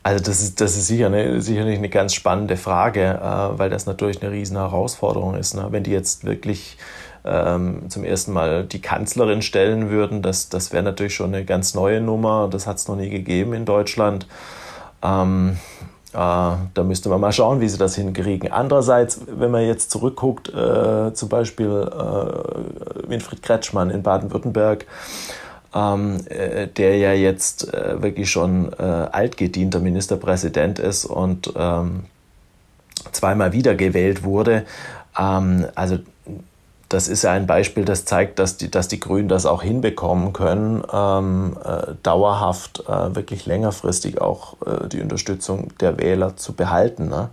Also 0.04 0.24
das 0.24 0.42
ist, 0.42 0.62
das 0.62 0.78
ist 0.78 0.88
sicher 0.88 1.08
eine, 1.08 1.42
sicherlich 1.42 1.78
eine 1.78 1.90
ganz 1.90 2.14
spannende 2.14 2.56
Frage, 2.56 3.02
äh, 3.02 3.60
weil 3.60 3.70
das 3.70 3.88
natürlich 3.88 4.22
eine 4.22 4.32
riesen 4.32 4.56
Herausforderung 4.56 5.36
ist. 5.36 5.54
Ne? 5.54 5.68
Wenn 5.72 5.84
die 5.84 5.92
jetzt 5.92 6.24
wirklich 6.24 6.78
ähm, 7.26 7.90
zum 7.90 8.04
ersten 8.04 8.34
Mal 8.34 8.64
die 8.66 8.82
Kanzlerin 8.82 9.42
stellen 9.42 9.90
würden. 9.90 10.22
Das, 10.22 10.50
das 10.50 10.72
wäre 10.72 10.84
natürlich 10.84 11.16
schon 11.16 11.34
eine 11.34 11.46
ganz 11.46 11.74
neue 11.74 12.02
Nummer. 12.02 12.48
Das 12.52 12.68
hat 12.68 12.78
es 12.78 12.88
noch 12.88 12.96
nie 12.96 13.10
gegeben 13.10 13.54
in 13.54 13.66
Deutschland. 13.66 14.28
Ähm, 15.04 15.58
äh, 16.14 16.18
da 16.18 16.84
müsste 16.84 17.10
man 17.10 17.20
mal 17.20 17.32
schauen, 17.32 17.60
wie 17.60 17.68
sie 17.68 17.78
das 17.78 17.96
hinkriegen. 17.96 18.52
Andererseits, 18.52 19.22
wenn 19.28 19.52
man 19.52 19.64
jetzt 19.64 19.92
zurückguckt, 19.92 20.50
äh, 20.50 21.14
zum 21.14 21.30
Beispiel 21.30 21.68
äh, 21.68 23.10
Winfried 23.10 23.42
Kretschmann 23.42 23.90
in 23.90 24.02
Baden-Württemberg, 24.02 24.86
ähm, 25.74 26.18
äh, 26.30 26.68
der 26.68 26.98
ja 26.98 27.12
jetzt 27.12 27.74
äh, 27.74 28.02
wirklich 28.02 28.32
schon 28.32 28.72
äh, 28.80 28.82
altgedienter 28.82 29.80
Ministerpräsident 29.80 30.80
ist 30.80 31.04
und 31.06 31.52
ähm, 31.58 32.06
zweimal 33.12 33.52
wiedergewählt 33.52 34.24
wurde. 34.24 34.66
Ähm, 35.20 35.66
also 35.76 36.00
das 36.90 37.08
ist 37.08 37.24
ja 37.24 37.32
ein 37.32 37.48
Beispiel, 37.48 37.86
das 37.86 38.06
zeigt, 38.06 38.40
dass 38.40 38.58
die, 38.58 38.70
dass 38.70 38.88
die 38.88 39.00
Grünen 39.00 39.28
das 39.28 39.46
auch 39.46 39.64
hinbekommen 39.64 40.34
können, 40.34 40.84
ähm, 40.92 41.58
äh, 41.64 41.94
dauerhaft, 42.04 42.84
äh, 42.88 43.16
wirklich 43.16 43.46
längerfristig 43.46 44.22
auch 44.22 44.56
äh, 44.66 44.88
die 44.88 45.02
Unterstützung 45.02 45.70
der 45.80 45.98
Wähler 45.98 46.38
zu 46.38 46.54
behalten. 46.54 47.10
Ne? 47.10 47.30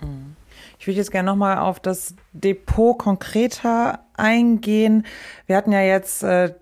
Mhm. 0.00 0.34
Ich 0.78 0.86
würde 0.86 0.98
jetzt 0.98 1.12
gerne 1.12 1.30
nochmal 1.30 1.58
auf 1.58 1.80
das 1.80 2.14
Depot 2.34 2.98
konkreter 2.98 4.00
eingehen. 4.18 5.06
Wir 5.46 5.56
hatten 5.56 5.72
ja 5.72 5.80
jetzt 5.80 6.22
äh, 6.22 6.52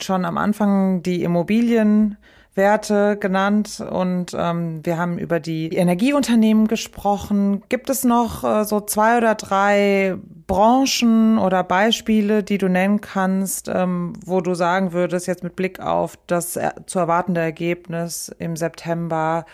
schon 0.00 0.24
am 0.24 0.38
Anfang 0.38 1.02
die 1.02 1.22
Immobilien 1.22 2.16
Werte 2.56 3.16
genannt 3.18 3.80
und 3.80 4.34
ähm, 4.36 4.80
wir 4.84 4.98
haben 4.98 5.18
über 5.18 5.40
die 5.40 5.68
Energieunternehmen 5.68 6.68
gesprochen. 6.68 7.62
Gibt 7.68 7.90
es 7.90 8.04
noch 8.04 8.44
äh, 8.44 8.64
so 8.64 8.80
zwei 8.80 9.18
oder 9.18 9.34
drei 9.34 10.16
Branchen 10.46 11.38
oder 11.38 11.62
Beispiele, 11.62 12.42
die 12.42 12.58
du 12.58 12.68
nennen 12.68 13.00
kannst, 13.00 13.68
ähm, 13.68 14.14
wo 14.24 14.40
du 14.40 14.54
sagen 14.54 14.92
würdest, 14.92 15.26
jetzt 15.26 15.42
mit 15.42 15.56
Blick 15.56 15.80
auf 15.80 16.18
das 16.26 16.56
er 16.56 16.86
zu 16.86 16.98
erwartende 16.98 17.40
Ergebnis 17.40 18.34
im 18.38 18.56
September, 18.56 19.44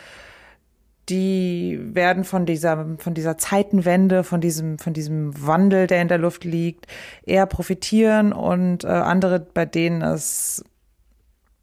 die 1.09 1.81
werden 1.83 2.25
von 2.25 2.47
dieser, 2.47 2.97
von 2.99 3.15
dieser 3.15 3.37
Zeitenwende, 3.37 4.23
von 4.23 4.41
diesem, 4.41 4.79
von 4.79 4.93
diesem 4.93 5.47
Wandel, 5.47 5.87
der 5.87 6.01
in 6.01 6.09
der 6.09 6.19
Luft 6.19 6.45
liegt, 6.45 6.87
eher 7.25 7.47
profitieren 7.47 8.33
und 8.33 8.85
äh, 8.85 8.89
andere, 8.89 9.41
bei 9.41 9.67
denen 9.67 10.03
es 10.03 10.65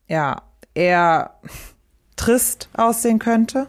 ja 0.08 0.42
eher 0.74 1.32
trist 2.16 2.70
aussehen 2.76 3.20
könnte? 3.20 3.68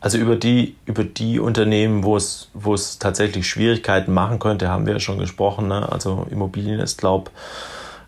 Also 0.00 0.16
über 0.16 0.36
die, 0.36 0.76
über 0.86 1.04
die 1.04 1.38
Unternehmen, 1.38 2.04
wo 2.04 2.16
es, 2.16 2.48
wo 2.54 2.72
es 2.72 2.98
tatsächlich 2.98 3.46
Schwierigkeiten 3.46 4.12
machen 4.12 4.38
könnte, 4.38 4.68
haben 4.68 4.86
wir 4.86 4.94
ja 4.94 5.00
schon 5.00 5.18
gesprochen. 5.18 5.68
Ne? 5.68 5.90
Also 5.90 6.26
Immobilien 6.30 6.80
ist, 6.80 6.98
glaube 6.98 7.30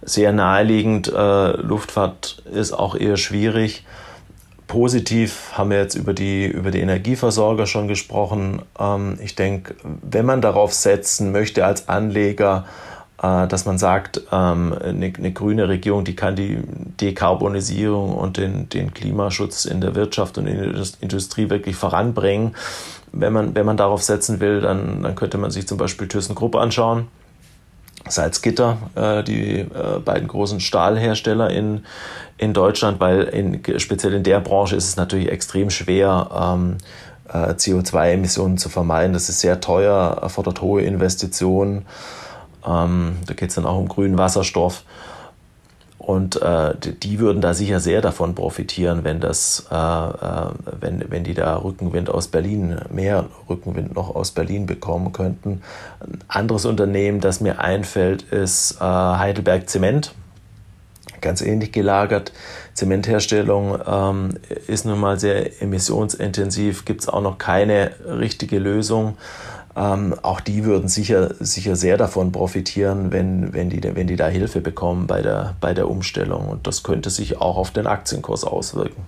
sehr 0.01 0.33
naheliegend. 0.33 1.09
Äh, 1.13 1.53
Luftfahrt 1.53 2.43
ist 2.53 2.73
auch 2.73 2.95
eher 2.97 3.17
schwierig. 3.17 3.85
Positiv 4.67 5.53
haben 5.53 5.71
wir 5.71 5.79
jetzt 5.79 5.95
über 5.95 6.15
die, 6.15 6.47
über 6.47 6.71
die 6.71 6.81
Energieversorger 6.81 7.67
schon 7.67 7.89
gesprochen. 7.89 8.63
Ähm, 8.79 9.19
ich 9.23 9.35
denke, 9.35 9.75
wenn 10.03 10.27
man 10.27 10.41
darauf 10.41 10.73
setzen 10.73 11.31
möchte 11.31 11.67
als 11.67 11.89
Anleger, 11.89 12.65
dass 13.23 13.67
man 13.67 13.79
sagt, 13.79 14.21
ähm, 14.33 14.75
eine, 14.83 15.13
eine, 15.17 15.33
grüne 15.33 15.69
Regierung, 15.69 16.05
die 16.05 16.17
kann 16.17 16.35
die 16.35 16.59
Dekarbonisierung 17.01 18.15
und 18.17 18.37
den, 18.37 18.69
den 18.69 18.93
Klimaschutz 18.93 19.65
in 19.65 19.81
der 19.81 19.95
Wirtschaft 19.95 20.39
und 20.39 20.49
in 20.49 20.73
der 20.73 20.85
Industrie 21.01 21.49
wirklich 21.49 21.77
voranbringen. 21.77 22.57
Wenn 23.13 23.33
man, 23.33 23.55
wenn 23.55 23.65
man 23.65 23.77
darauf 23.77 24.03
setzen 24.03 24.41
will, 24.41 24.61
dann, 24.61 25.05
dann 25.05 25.15
könnte 25.15 25.39
man 25.39 25.53
sich 25.53 25.69
zum 25.69 25.79
Beispiel 25.79 26.09
ThyssenKrupp 26.09 26.57
anschauen. 26.57 27.07
Salzgitter, 28.09 28.79
äh, 28.95 29.23
die 29.23 29.61
äh, 29.61 30.01
beiden 30.05 30.29
großen 30.29 30.61
Stahlhersteller 30.61 31.51
in, 31.51 31.85
in 32.39 32.53
Deutschland, 32.53 33.01
weil 33.01 33.23
in, 33.23 33.63
speziell 33.79 34.15
in 34.15 34.25
der 34.25 34.41
Branche 34.41 34.77
ist 34.77 34.89
es 34.89 34.97
natürlich 34.97 35.31
extrem 35.31 35.71
schwer, 35.71 36.29
ähm, 36.35 36.79
äh, 37.29 37.53
CO2-Emissionen 37.53 38.59
zu 38.59 38.69
vermeiden. 38.69 39.13
Das 39.13 39.29
ist 39.29 39.41
sehr 39.41 39.61
teuer, 39.61 40.19
erfordert 40.21 40.61
hohe 40.61 40.83
Investitionen. 40.83 41.87
Ähm, 42.67 43.17
da 43.27 43.35
geht 43.35 43.51
es 43.51 43.55
dann 43.55 43.67
auch 43.67 43.79
um 43.79 43.89
grünen 43.89 44.19
Wasserstoff. 44.19 44.85
Und 46.03 46.43
äh, 46.43 46.75
die 46.77 47.21
würden 47.21 47.41
da 47.41 47.55
sicher 47.55 47.79
sehr 47.79 48.01
davon 48.01 48.35
profitieren, 48.35 49.05
wenn 49.05 49.21
das, 49.21 49.67
äh, 49.71 49.77
äh, 49.77 50.47
wenn, 50.81 51.05
wenn 51.11 51.23
die 51.23 51.35
da 51.35 51.57
Rückenwind 51.57 52.11
aus 52.11 52.27
Berlin, 52.27 52.81
mehr 52.91 53.27
Rückenwind 53.49 53.95
noch 53.95 54.13
aus 54.13 54.33
Berlin 54.33 54.67
bekommen 54.67 55.13
könnten. 55.13 55.63
Ein 56.01 56.19
anderes 56.27 56.65
Unternehmen, 56.65 57.21
das 57.21 57.41
mir 57.41 57.61
einfällt, 57.61 58.23
ist 58.23 58.79
äh, 58.81 58.85
Heidelberg 58.85 59.71
Zement. 59.71 60.13
Ganz 61.21 61.41
ähnlich 61.41 61.71
gelagert. 61.71 62.33
Zementherstellung 62.75 63.79
ähm, 63.87 64.31
ist 64.67 64.85
nun 64.85 64.99
mal 64.99 65.21
sehr 65.21 65.63
emissionsintensiv, 65.63 66.85
gibt 66.85 67.03
es 67.03 67.09
auch 67.09 67.23
noch 67.23 67.39
keine 67.39 67.93
richtige 68.05 68.59
Lösung. 68.59 69.17
Ähm, 69.75 70.15
auch 70.23 70.41
die 70.41 70.65
würden 70.65 70.89
sicher, 70.89 71.35
sicher 71.41 71.77
sehr 71.77 71.97
davon 71.97 72.31
profitieren, 72.31 73.11
wenn, 73.11 73.55
wenn, 73.55 73.71
die, 73.71 73.83
wenn 73.83 74.07
die 74.07 74.17
da 74.17 74.29
Hilfe 74.29 74.61
bekommen 74.61 75.07
bei 75.07 75.23
der, 75.23 75.57
bei 75.61 75.73
der 75.73 75.89
Umstellung. 75.89 76.49
Und 76.49 76.67
das 76.67 76.83
könnte 76.83 77.11
sich 77.11 77.41
auch 77.41 77.57
auf 77.57 77.71
den 77.71 77.87
Aktienkurs 77.87 78.45
auswirken. 78.45 79.03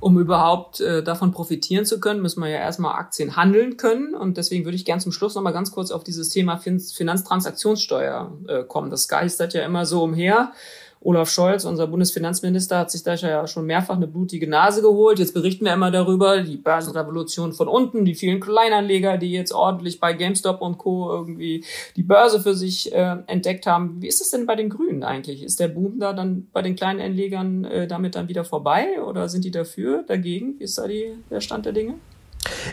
Um 0.00 0.18
überhaupt 0.18 0.80
äh, 0.80 1.02
davon 1.02 1.32
profitieren 1.32 1.86
zu 1.86 1.98
können, 1.98 2.20
müssen 2.20 2.42
wir 2.42 2.50
ja 2.50 2.58
erstmal 2.58 2.96
Aktien 2.96 3.36
handeln 3.36 3.78
können. 3.78 4.14
Und 4.14 4.36
deswegen 4.36 4.64
würde 4.64 4.76
ich 4.76 4.84
gern 4.84 5.00
zum 5.00 5.12
Schluss 5.12 5.34
nochmal 5.34 5.54
ganz 5.54 5.70
kurz 5.70 5.90
auf 5.90 6.04
dieses 6.04 6.28
Thema 6.28 6.58
Finanztransaktionssteuer 6.58 8.32
äh, 8.48 8.64
kommen. 8.64 8.90
Das 8.90 9.08
geistert 9.08 9.54
ja 9.54 9.64
immer 9.64 9.86
so 9.86 10.02
umher. 10.02 10.52
Olaf 11.04 11.28
Scholz, 11.28 11.66
unser 11.66 11.86
Bundesfinanzminister, 11.86 12.78
hat 12.78 12.90
sich 12.90 13.02
da 13.02 13.14
ja 13.14 13.46
schon 13.46 13.66
mehrfach 13.66 13.96
eine 13.96 14.06
blutige 14.06 14.48
Nase 14.48 14.80
geholt. 14.80 15.18
Jetzt 15.18 15.34
berichten 15.34 15.66
wir 15.66 15.74
immer 15.74 15.90
darüber, 15.90 16.40
die 16.40 16.56
Börsenrevolution 16.56 17.52
von 17.52 17.68
unten, 17.68 18.06
die 18.06 18.14
vielen 18.14 18.40
Kleinanleger, 18.40 19.18
die 19.18 19.30
jetzt 19.30 19.52
ordentlich 19.52 20.00
bei 20.00 20.14
GameStop 20.14 20.62
und 20.62 20.78
Co. 20.78 21.10
irgendwie 21.10 21.62
die 21.94 22.02
Börse 22.02 22.40
für 22.40 22.54
sich 22.54 22.92
äh, 22.94 23.16
entdeckt 23.26 23.66
haben. 23.66 24.00
Wie 24.00 24.08
ist 24.08 24.22
es 24.22 24.30
denn 24.30 24.46
bei 24.46 24.56
den 24.56 24.70
Grünen 24.70 25.04
eigentlich? 25.04 25.42
Ist 25.42 25.60
der 25.60 25.68
Boom 25.68 26.00
da 26.00 26.14
dann 26.14 26.48
bei 26.52 26.62
den 26.62 26.74
kleinen 26.74 27.00
Anlegern 27.00 27.64
äh, 27.64 27.86
damit 27.86 28.14
dann 28.14 28.28
wieder 28.28 28.44
vorbei 28.44 29.02
oder 29.06 29.28
sind 29.28 29.44
die 29.44 29.50
dafür, 29.50 30.04
dagegen? 30.04 30.58
Wie 30.58 30.64
ist 30.64 30.78
da 30.78 30.88
die, 30.88 31.12
der 31.30 31.42
Stand 31.42 31.66
der 31.66 31.74
Dinge? 31.74 31.94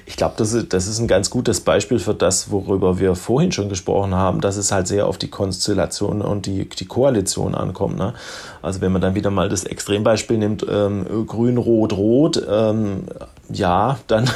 Ich 0.06 0.16
glaube, 0.16 0.36
das 0.38 0.54
ist, 0.54 0.74
das 0.74 0.88
ist 0.88 1.00
ein 1.00 1.08
ganz 1.08 1.30
gutes 1.30 1.62
Beispiel 1.62 2.00
für 2.00 2.14
das, 2.14 2.52
worüber 2.52 3.00
wir 3.00 3.16
vorhin 3.16 3.52
schon 3.52 3.70
gesprochen 3.70 4.16
haben, 4.16 4.42
dass 4.42 4.58
es 4.58 4.72
halt 4.72 4.88
sehr 4.88 5.08
auf 5.08 5.18
die 5.18 5.30
Konstellation 5.30 6.22
und 6.22 6.46
die, 6.46 6.68
die 6.68 6.86
Koalition 6.86 7.56
ankommt. 7.56 7.98
Ne? 7.98 8.14
Also 8.62 8.82
wenn 8.82 8.92
man 8.92 9.02
dann 9.02 9.16
wieder 9.16 9.32
mal 9.32 9.50
das 9.50 9.64
Extrembeispiel 9.64 10.38
nimmt, 10.38 10.66
ähm, 10.70 11.26
grün, 11.28 11.58
rot, 11.58 11.94
rot, 11.94 12.42
ähm, 12.50 13.06
ja, 13.50 13.98
dann 14.08 14.30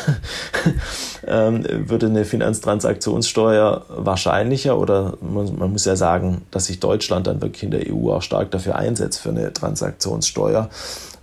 ähm, 1.27 1.65
würde 1.89 2.07
eine 2.07 2.25
Finanztransaktionssteuer 2.25 3.85
wahrscheinlicher 3.89 4.77
oder 4.77 5.13
man, 5.21 5.57
man 5.57 5.71
muss 5.71 5.85
ja 5.85 5.95
sagen, 5.95 6.41
dass 6.51 6.65
sich 6.65 6.79
Deutschland 6.79 7.27
dann 7.27 7.41
wirklich 7.41 7.63
in 7.63 7.71
der 7.71 7.81
EU 7.91 8.11
auch 8.11 8.21
stark 8.21 8.51
dafür 8.51 8.75
einsetzt 8.75 9.21
für 9.21 9.29
eine 9.29 9.53
Transaktionssteuer. 9.53 10.69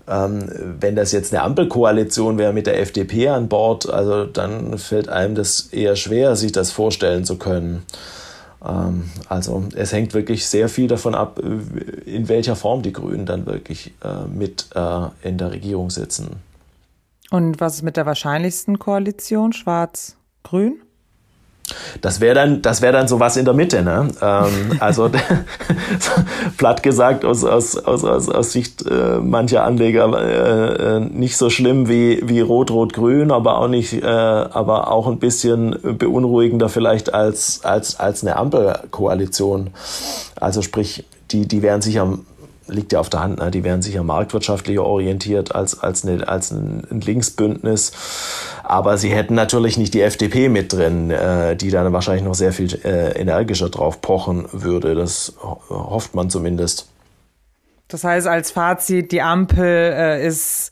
Ähm, 0.09 0.51
wenn 0.81 0.97
das 0.97 1.13
jetzt 1.13 1.33
eine 1.33 1.43
Ampelkoalition 1.43 2.39
wäre 2.39 2.53
mit 2.53 2.67
der 2.67 2.81
FDP 2.81 3.29
an 3.29 3.49
Bord, 3.49 3.89
also 3.89 4.25
dann 4.25 4.77
fällt 4.79 5.09
einem 5.09 5.35
das 5.35 5.69
eher 5.73 5.97
schwer, 5.97 6.35
sich 6.37 6.53
das 6.53 6.73
vorstellen 6.73 7.25
zu 7.25 7.39
können. 7.39 7.85
Ähm, 8.65 9.11
also 9.29 9.65
es 9.75 9.93
hängt 9.93 10.15
wirklich 10.15 10.47
sehr 10.47 10.69
viel 10.69 10.89
davon 10.89 11.15
ab, 11.15 11.39
in 11.39 12.29
welcher 12.29 12.57
Form 12.57 12.83
die 12.83 12.93
Grünen 12.93 13.27
dann 13.27 13.47
wirklich 13.47 13.93
äh, 14.05 14.27
mit 14.27 14.69
äh, 14.75 15.07
in 15.23 15.39
der 15.39 15.53
Regierung 15.53 15.91
sitzen. 15.91 16.37
Und 17.31 17.61
was 17.61 17.77
ist 17.77 17.83
mit 17.83 17.97
der 17.97 18.07
wahrscheinlichsten 18.07 18.79
Koalition? 18.79 19.53
Schwarz-Grün? 19.53 20.83
Das 22.01 22.21
wäre 22.21 22.35
dann, 22.35 22.63
das 22.63 22.83
wäre 22.83 22.93
dann 22.93 23.09
sowas 23.09 23.37
in 23.37 23.45
der 23.45 23.55
Mitte, 23.55 23.83
ne? 23.83 24.09
Ähm, 24.21 24.79
also 24.81 25.11
platt 26.59 26.83
gesagt 26.83 27.25
aus, 27.25 27.45
aus, 27.45 27.77
aus, 27.77 28.05
aus, 28.05 28.53
Sicht 28.53 28.85
äh, 28.87 29.19
mancher 29.19 29.65
Anleger 29.65 30.13
äh, 30.19 30.97
äh, 30.97 31.01
nicht 31.01 31.37
so 31.37 31.51
schlimm 31.51 31.89
wie, 31.89 32.21
wie 32.25 32.41
Rot-Rot-Grün, 32.41 33.31
aber 33.31 33.59
auch 33.59 33.69
nicht, 33.69 33.93
äh, 33.93 34.07
aber 34.07 34.91
auch 34.91 35.07
ein 35.07 35.19
bisschen 35.19 35.77
beunruhigender 35.83 36.69
vielleicht 36.69 37.15
als, 37.15 37.65
als, 37.65 37.99
als 37.99 38.23
eine 38.23 38.37
Ampelkoalition. 38.37 39.71
Also 40.41 40.63
sprich, 40.63 41.05
die, 41.31 41.47
die 41.47 41.63
wären 41.63 41.83
sich 41.83 41.99
am 41.99 42.25
liegt 42.67 42.93
ja 42.93 43.01
auf 43.01 43.11
der 43.11 43.21
Hand, 43.21 43.39
ne? 43.39 43.51
die 43.51 43.65
wären 43.65 43.83
sicher 43.83 44.03
marktwirtschaftlicher 44.03 44.85
orientiert 44.85 45.55
als, 45.55 45.81
als, 45.81 46.07
eine, 46.07 46.29
als 46.29 46.51
ein, 46.51 46.87
Linksbündnis. 46.91 47.93
Aber 48.63 48.99
sie 48.99 49.11
hätten 49.11 49.35
natürlich 49.35 49.77
nicht 49.77 49.95
die 49.95 50.03
FDP 50.03 50.49
mit 50.49 50.73
drin, 50.73 51.11
äh, 51.11 51.57
die 51.57 51.71
dann 51.71 51.93
wahrscheinlich 51.93 52.25
noch 52.25 52.35
sehr 52.35 52.53
viel 52.53 52.75
äh, 52.85 53.19
energischer 53.19 53.69
drauf 53.69 54.01
pochen 54.01 54.47
würde. 54.53 54.95
Das 54.95 55.35
hofft 55.41 56.15
man 56.15 56.31
zumindest. 56.31 56.89
Das 57.89 58.05
heißt, 58.05 58.27
als 58.27 58.51
Fazit, 58.51 59.13
die 59.13 59.23
Ampel 59.23 59.67
äh, 59.67 60.27
ist 60.27 60.71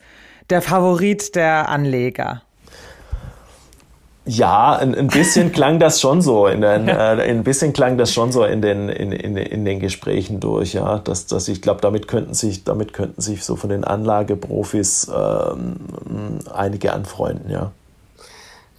der 0.49 0.63
Favorit 0.63 1.35
der 1.35 1.69
Anleger. 1.69 2.43
Ja, 4.27 4.77
ein, 4.77 4.95
ein 4.95 5.09
bisschen 5.09 5.51
klang 5.53 5.79
das 5.79 6.01
schon 6.01 6.21
so 6.21 6.47
in 6.47 6.61
den, 6.61 6.89
äh, 6.89 6.93
ein 6.93 7.43
bisschen 7.43 7.73
klang 7.73 7.97
das 7.97 8.13
schon 8.13 8.33
so 8.33 8.45
in 8.45 8.61
den 8.61 8.89
in, 8.89 9.13
in, 9.13 9.37
in 9.37 9.65
den 9.65 9.81
Gesprächen 9.81 10.41
durch, 10.41 10.75
ja, 10.75 10.99
dass, 10.99 11.27
dass 11.27 11.49
ich 11.49 11.63
glaube, 11.63 11.81
damit 11.81 12.07
könnten 12.07 12.35
sich 12.35 12.65
damit 12.65 12.93
könnten 12.93 13.21
sich 13.21 13.45
so 13.45 13.57
von 13.57 13.71
den 13.71 13.85
Anlageprofis 13.85 15.11
ähm, 15.15 15.77
einige 16.53 16.93
anfreunden, 16.93 17.51
ja. 17.51 17.73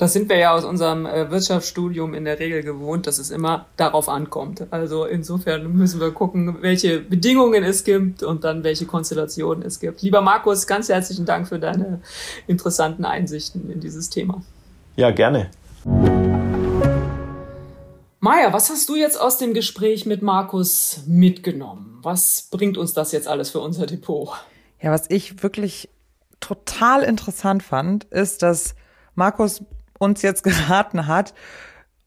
Das 0.02 0.14
sind 0.14 0.30
wir 0.30 0.38
ja 0.38 0.52
aus 0.56 0.66
unserem 0.66 1.06
äh, 1.06 1.30
Wirtschaftsstudium 1.30 2.16
in 2.16 2.26
der 2.26 2.40
Regel 2.40 2.64
gewohnt, 2.64 3.06
dass 3.06 3.20
es 3.20 3.30
immer 3.30 3.68
darauf 3.78 4.10
ankommt. 4.10 4.66
Also 4.72 5.06
insofern 5.06 5.72
müssen 5.74 6.00
wir 6.00 6.10
gucken, 6.10 6.58
welche 6.62 7.00
Bedingungen 7.00 7.64
es 7.64 7.84
gibt 7.84 8.24
und 8.24 8.44
dann 8.44 8.64
welche 8.64 8.88
Konstellationen 8.88 9.64
es 9.64 9.80
gibt. 9.80 10.02
Lieber 10.02 10.22
Markus, 10.22 10.66
ganz 10.66 10.90
herzlichen 10.90 11.28
Dank 11.28 11.48
für 11.48 11.60
deine 11.60 12.02
interessanten 12.48 13.06
Einsichten 13.06 13.70
in 13.70 13.80
dieses 13.80 14.10
Thema. 14.10 14.42
Ja, 14.96 15.12
gerne. 15.12 15.50
Maja, 18.20 18.54
was 18.54 18.70
hast 18.70 18.88
du 18.90 18.96
jetzt 18.96 19.20
aus 19.20 19.38
dem 19.38 19.54
Gespräch 19.54 20.06
mit 20.06 20.22
Markus 20.22 21.04
mitgenommen? 21.08 22.00
Was 22.02 22.50
bringt 22.52 22.78
uns 22.78 22.94
das 22.94 23.12
jetzt 23.12 23.28
alles 23.28 23.50
für 23.50 23.60
unser 23.60 23.86
Depot? 23.86 24.30
Ja, 24.82 24.92
was 24.92 25.10
ich 25.10 25.42
wirklich 25.42 25.90
total 26.40 27.04
interessant 27.04 27.64
fand, 27.64 28.04
ist, 28.06 28.44
dass 28.44 28.76
Markus 29.16 29.64
uns 29.98 30.22
jetzt 30.22 30.44
geraten 30.44 31.08
hat, 31.08 31.34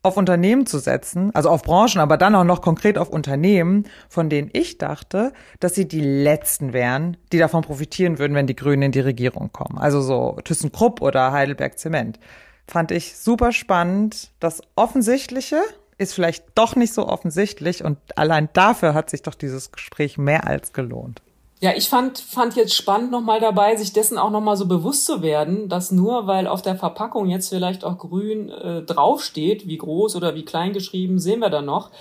auf 0.03 0.17
Unternehmen 0.17 0.67
zu 0.67 0.77
setzen, 0.77 1.33
also 1.33 1.49
auf 1.49 1.63
Branchen, 1.63 1.99
aber 1.99 2.17
dann 2.17 2.35
auch 2.35 2.43
noch 2.43 2.61
konkret 2.61 2.99
auf 2.99 3.09
Unternehmen, 3.09 3.87
von 4.07 4.29
denen 4.29 4.51
ich 4.53 4.77
dachte, 4.77 5.33
dass 5.59 5.73
sie 5.73 5.87
die 5.87 6.01
letzten 6.01 6.73
wären, 6.73 7.17
die 7.31 7.39
davon 7.39 7.63
profitieren 7.63 8.19
würden, 8.19 8.35
wenn 8.35 8.45
die 8.45 8.55
Grünen 8.55 8.83
in 8.83 8.91
die 8.91 8.99
Regierung 8.99 9.51
kommen. 9.51 9.79
Also 9.79 10.01
so 10.01 10.37
ThyssenKrupp 10.43 11.01
oder 11.01 11.31
Heidelberg 11.31 11.79
Zement. 11.79 12.19
Fand 12.67 12.91
ich 12.91 13.17
super 13.17 13.51
spannend. 13.51 14.31
Das 14.39 14.61
Offensichtliche 14.75 15.61
ist 15.97 16.13
vielleicht 16.13 16.45
doch 16.55 16.75
nicht 16.75 16.93
so 16.93 17.07
offensichtlich 17.07 17.83
und 17.83 17.97
allein 18.17 18.49
dafür 18.53 18.93
hat 18.93 19.09
sich 19.09 19.21
doch 19.21 19.35
dieses 19.35 19.71
Gespräch 19.71 20.17
mehr 20.17 20.47
als 20.47 20.73
gelohnt. 20.73 21.21
Ja, 21.61 21.71
ich 21.75 21.87
fand, 21.87 22.19
fand 22.19 22.55
jetzt 22.57 22.75
spannend 22.75 23.11
nochmal 23.11 23.39
dabei, 23.39 23.77
sich 23.77 23.93
dessen 23.93 24.17
auch 24.17 24.29
nochmal 24.29 24.57
so 24.57 24.67
bewusst 24.67 25.05
zu 25.05 25.21
werden, 25.21 25.69
dass 25.69 25.89
nur 25.89 26.27
weil 26.27 26.47
auf 26.47 26.61
der 26.61 26.75
Verpackung 26.75 27.29
jetzt 27.29 27.47
vielleicht 27.47 27.85
auch 27.85 27.97
grün 27.97 28.49
äh, 28.49 28.81
draufsteht, 28.81 29.65
wie 29.65 29.77
groß 29.77 30.17
oder 30.17 30.35
wie 30.35 30.43
klein 30.43 30.73
geschrieben, 30.73 31.17
sehen 31.17 31.39
wir 31.39 31.49
dann 31.49 31.65
noch, 31.65 31.91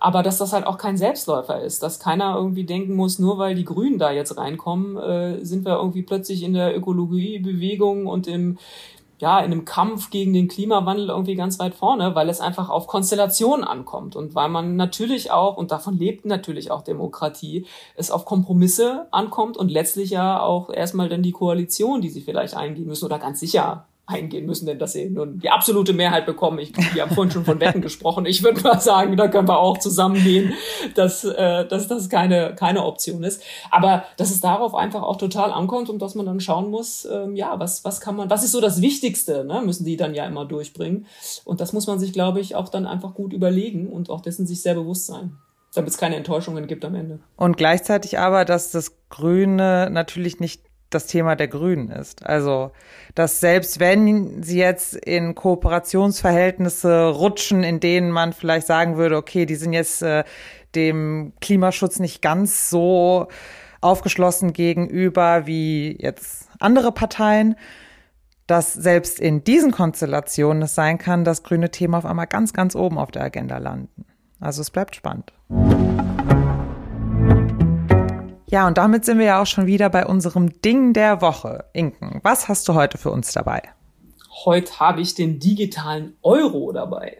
aber 0.00 0.22
dass 0.22 0.38
das 0.38 0.54
halt 0.54 0.66
auch 0.66 0.78
kein 0.78 0.96
Selbstläufer 0.96 1.60
ist, 1.60 1.82
dass 1.82 2.00
keiner 2.00 2.34
irgendwie 2.36 2.64
denken 2.64 2.96
muss, 2.96 3.18
nur 3.18 3.36
weil 3.36 3.54
die 3.54 3.66
Grünen 3.66 3.98
da 3.98 4.10
jetzt 4.10 4.38
reinkommen, 4.38 4.96
äh, 4.96 5.44
sind 5.44 5.66
wir 5.66 5.76
irgendwie 5.76 6.02
plötzlich 6.02 6.42
in 6.42 6.54
der 6.54 6.74
Ökologiebewegung 6.74 8.06
und 8.06 8.26
im 8.26 8.58
ja, 9.22 9.38
in 9.38 9.52
einem 9.52 9.64
Kampf 9.64 10.10
gegen 10.10 10.32
den 10.32 10.48
Klimawandel 10.48 11.08
irgendwie 11.08 11.36
ganz 11.36 11.60
weit 11.60 11.76
vorne, 11.76 12.16
weil 12.16 12.28
es 12.28 12.40
einfach 12.40 12.68
auf 12.68 12.88
Konstellationen 12.88 13.64
ankommt 13.64 14.16
und 14.16 14.34
weil 14.34 14.48
man 14.48 14.74
natürlich 14.74 15.30
auch, 15.30 15.56
und 15.56 15.70
davon 15.70 15.96
lebt 15.96 16.26
natürlich 16.26 16.72
auch 16.72 16.82
Demokratie, 16.82 17.66
es 17.94 18.10
auf 18.10 18.24
Kompromisse 18.24 19.06
ankommt 19.12 19.56
und 19.56 19.70
letztlich 19.70 20.10
ja 20.10 20.42
auch 20.42 20.70
erstmal 20.70 21.08
dann 21.08 21.22
die 21.22 21.30
Koalition, 21.30 22.00
die 22.00 22.10
sie 22.10 22.20
vielleicht 22.20 22.56
eingehen 22.56 22.88
müssen 22.88 23.04
oder 23.04 23.20
ganz 23.20 23.38
sicher 23.38 23.86
eingehen 24.06 24.46
müssen, 24.46 24.66
denn 24.66 24.78
dass 24.78 24.92
sie 24.92 25.08
nun 25.08 25.38
die 25.38 25.50
absolute 25.50 25.92
Mehrheit 25.92 26.26
bekommen. 26.26 26.58
Ich, 26.58 26.72
wir 26.94 27.02
haben 27.02 27.14
vorhin 27.14 27.30
schon 27.30 27.44
von 27.44 27.60
Wetten 27.60 27.80
gesprochen. 27.82 28.26
Ich 28.26 28.42
würde 28.42 28.60
mal 28.62 28.80
sagen, 28.80 29.16
da 29.16 29.28
können 29.28 29.48
wir 29.48 29.58
auch 29.58 29.78
zusammengehen, 29.78 30.54
dass, 30.94 31.24
äh, 31.24 31.66
dass 31.66 31.88
das 31.88 32.08
keine, 32.08 32.54
keine 32.56 32.84
Option 32.84 33.22
ist. 33.22 33.42
Aber 33.70 34.04
dass 34.16 34.30
es 34.30 34.40
darauf 34.40 34.74
einfach 34.74 35.02
auch 35.02 35.16
total 35.16 35.52
ankommt 35.52 35.88
und 35.88 36.02
dass 36.02 36.14
man 36.14 36.26
dann 36.26 36.40
schauen 36.40 36.70
muss, 36.70 37.04
ähm, 37.04 37.36
ja, 37.36 37.58
was, 37.60 37.84
was 37.84 38.00
kann 38.00 38.16
man, 38.16 38.28
was 38.28 38.44
ist 38.44 38.52
so 38.52 38.60
das 38.60 38.82
Wichtigste, 38.82 39.44
ne? 39.44 39.62
müssen 39.64 39.84
die 39.84 39.96
dann 39.96 40.14
ja 40.14 40.26
immer 40.26 40.44
durchbringen. 40.44 41.06
Und 41.44 41.60
das 41.60 41.72
muss 41.72 41.86
man 41.86 41.98
sich, 41.98 42.12
glaube 42.12 42.40
ich, 42.40 42.56
auch 42.56 42.68
dann 42.68 42.86
einfach 42.86 43.14
gut 43.14 43.32
überlegen 43.32 43.88
und 43.88 44.10
auch 44.10 44.20
dessen 44.20 44.46
sich 44.46 44.62
sehr 44.62 44.74
bewusst 44.74 45.06
sein 45.06 45.38
damit 45.74 45.90
es 45.90 45.96
keine 45.96 46.16
Enttäuschungen 46.16 46.66
gibt 46.66 46.84
am 46.84 46.94
Ende. 46.94 47.20
Und 47.34 47.56
gleichzeitig 47.56 48.18
aber, 48.18 48.44
dass 48.44 48.72
das 48.72 48.92
Grüne 49.08 49.88
natürlich 49.90 50.38
nicht 50.38 50.60
das 50.94 51.06
Thema 51.06 51.36
der 51.36 51.48
Grünen 51.48 51.90
ist. 51.90 52.24
Also, 52.24 52.72
dass 53.14 53.40
selbst 53.40 53.80
wenn 53.80 54.42
sie 54.42 54.58
jetzt 54.58 54.94
in 54.94 55.34
Kooperationsverhältnisse 55.34 57.08
rutschen, 57.08 57.64
in 57.64 57.80
denen 57.80 58.10
man 58.10 58.32
vielleicht 58.32 58.66
sagen 58.66 58.96
würde, 58.96 59.16
okay, 59.16 59.46
die 59.46 59.54
sind 59.54 59.72
jetzt 59.72 60.02
äh, 60.02 60.24
dem 60.74 61.32
Klimaschutz 61.40 61.98
nicht 61.98 62.22
ganz 62.22 62.70
so 62.70 63.28
aufgeschlossen 63.80 64.52
gegenüber 64.52 65.46
wie 65.46 65.96
jetzt 66.00 66.48
andere 66.60 66.92
Parteien, 66.92 67.56
dass 68.46 68.72
selbst 68.72 69.20
in 69.20 69.44
diesen 69.44 69.72
Konstellationen 69.72 70.62
es 70.62 70.74
sein 70.74 70.98
kann, 70.98 71.24
dass 71.24 71.42
grüne 71.42 71.70
Themen 71.70 71.94
auf 71.94 72.06
einmal 72.06 72.26
ganz, 72.26 72.52
ganz 72.52 72.74
oben 72.76 72.98
auf 72.98 73.10
der 73.10 73.22
Agenda 73.22 73.58
landen. 73.58 74.04
Also 74.40 74.60
es 74.60 74.70
bleibt 74.70 74.96
spannend. 74.96 75.32
Ja, 78.52 78.66
und 78.66 78.76
damit 78.76 79.06
sind 79.06 79.18
wir 79.18 79.24
ja 79.24 79.40
auch 79.40 79.46
schon 79.46 79.66
wieder 79.66 79.88
bei 79.88 80.04
unserem 80.04 80.60
Ding 80.60 80.92
der 80.92 81.22
Woche. 81.22 81.64
Inken, 81.72 82.20
was 82.22 82.48
hast 82.48 82.68
du 82.68 82.74
heute 82.74 82.98
für 82.98 83.10
uns 83.10 83.32
dabei? 83.32 83.62
Heute 84.44 84.78
habe 84.78 85.00
ich 85.00 85.14
den 85.14 85.40
digitalen 85.40 86.18
Euro 86.20 86.70
dabei. 86.70 87.16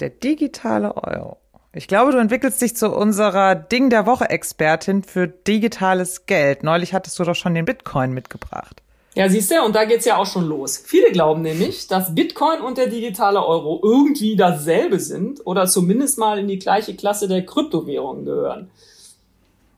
Der 0.00 0.10
digitale 0.10 0.98
Euro. 0.98 1.38
Ich 1.72 1.88
glaube, 1.88 2.12
du 2.12 2.18
entwickelst 2.18 2.60
dich 2.60 2.76
zu 2.76 2.94
unserer 2.94 3.54
Ding 3.54 3.88
der 3.88 4.04
Woche 4.04 4.28
Expertin 4.28 5.02
für 5.02 5.28
digitales 5.28 6.26
Geld. 6.26 6.62
Neulich 6.62 6.92
hattest 6.92 7.18
du 7.18 7.24
doch 7.24 7.34
schon 7.34 7.54
den 7.54 7.64
Bitcoin 7.64 8.12
mitgebracht. 8.12 8.82
Ja, 9.14 9.30
siehst 9.30 9.50
du, 9.50 9.62
und 9.62 9.74
da 9.74 9.86
geht's 9.86 10.04
ja 10.04 10.18
auch 10.18 10.26
schon 10.26 10.46
los. 10.46 10.76
Viele 10.76 11.10
glauben 11.12 11.40
nämlich, 11.40 11.86
dass 11.86 12.14
Bitcoin 12.14 12.60
und 12.60 12.76
der 12.76 12.88
digitale 12.88 13.42
Euro 13.42 13.80
irgendwie 13.82 14.36
dasselbe 14.36 15.00
sind 15.00 15.46
oder 15.46 15.66
zumindest 15.66 16.18
mal 16.18 16.38
in 16.38 16.48
die 16.48 16.58
gleiche 16.58 16.94
Klasse 16.94 17.28
der 17.28 17.46
Kryptowährungen 17.46 18.26
gehören 18.26 18.70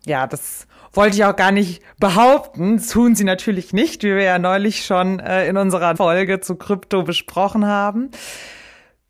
ja, 0.07 0.27
das 0.27 0.67
wollte 0.93 1.17
ich 1.17 1.25
auch 1.25 1.37
gar 1.37 1.53
nicht 1.53 1.83
behaupten. 1.99 2.77
Das 2.77 2.89
tun 2.89 3.15
sie 3.15 3.25
natürlich 3.25 3.73
nicht, 3.73 4.03
wie 4.03 4.15
wir 4.15 4.23
ja 4.23 4.39
neulich 4.39 4.85
schon 4.85 5.19
äh, 5.21 5.47
in 5.49 5.57
unserer 5.57 5.97
Folge 5.97 6.41
zu 6.41 6.57
Krypto 6.57 7.03
besprochen 7.03 7.67
haben. 7.67 8.11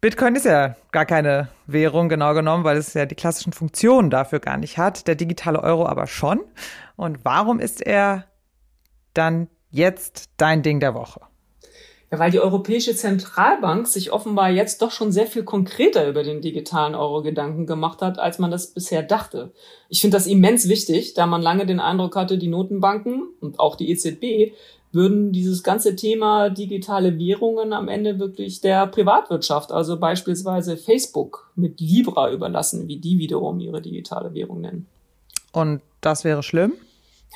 Bitcoin 0.01 0.37
ist 0.37 0.45
ja 0.45 0.77
gar 0.93 1.07
keine 1.07 1.49
Währung 1.67 2.09
genau 2.09 2.35
genommen, 2.35 2.65
weil 2.65 2.77
es 2.77 2.93
ja 2.93 3.07
die 3.07 3.15
klassischen 3.15 3.55
Funktionen 3.55 4.11
dafür 4.11 4.39
gar 4.39 4.59
nicht 4.59 4.77
hat. 4.77 5.07
Der 5.07 5.15
digitale 5.15 5.63
Euro 5.63 5.87
aber 5.87 6.07
schon. 6.07 6.41
Und 6.97 7.25
warum 7.25 7.59
ist 7.59 7.81
er 7.81 8.27
dann 9.15 9.49
jetzt 9.71 10.31
dein 10.37 10.63
Ding 10.63 10.81
der 10.81 10.95
Woche? 10.95 11.21
Ja, 12.15 12.21
weil 12.21 12.31
die 12.31 12.39
Europäische 12.39 12.95
Zentralbank 12.95 13.89
sich 13.89 14.13
offenbar 14.13 14.49
jetzt 14.49 14.81
doch 14.83 14.93
schon 14.93 15.11
sehr 15.11 15.27
viel 15.27 15.43
konkreter 15.43 16.09
über 16.09 16.23
den 16.23 16.43
digitalen 16.43 16.95
Euro 16.95 17.23
Gedanken 17.23 17.67
gemacht 17.67 18.03
hat, 18.03 18.21
als 18.21 18.39
man 18.39 18.53
das 18.53 18.69
bisher 18.69 19.03
dachte. 19.03 19.51
Ich 19.89 20.01
finde 20.01 20.17
das 20.17 20.29
immens 20.29 20.69
wichtig, 20.69 21.15
da 21.15 21.27
man 21.27 21.43
lange 21.43 21.67
den 21.67 21.81
Eindruck 21.81 22.15
hatte, 22.15 22.39
die 22.39 22.47
Notenbanken 22.47 23.25
und 23.41 23.59
auch 23.59 23.75
die 23.75 23.91
EZB 23.91 24.55
würden 24.93 25.33
dieses 25.33 25.65
ganze 25.65 25.97
Thema 25.97 26.51
digitale 26.51 27.19
Währungen 27.19 27.73
am 27.73 27.89
Ende 27.89 28.21
wirklich 28.21 28.61
der 28.61 28.87
Privatwirtschaft, 28.87 29.73
also 29.73 29.99
beispielsweise 29.99 30.77
Facebook 30.77 31.51
mit 31.57 31.81
Libra 31.81 32.31
überlassen, 32.31 32.87
wie 32.87 32.99
die 32.99 33.19
wiederum 33.19 33.59
ihre 33.59 33.83
digitale 33.83 34.35
Währung 34.35 34.61
nennen. 34.61 34.87
Und 35.51 35.81
das 36.01 36.23
wäre 36.23 36.45
schlimm? 36.45 36.75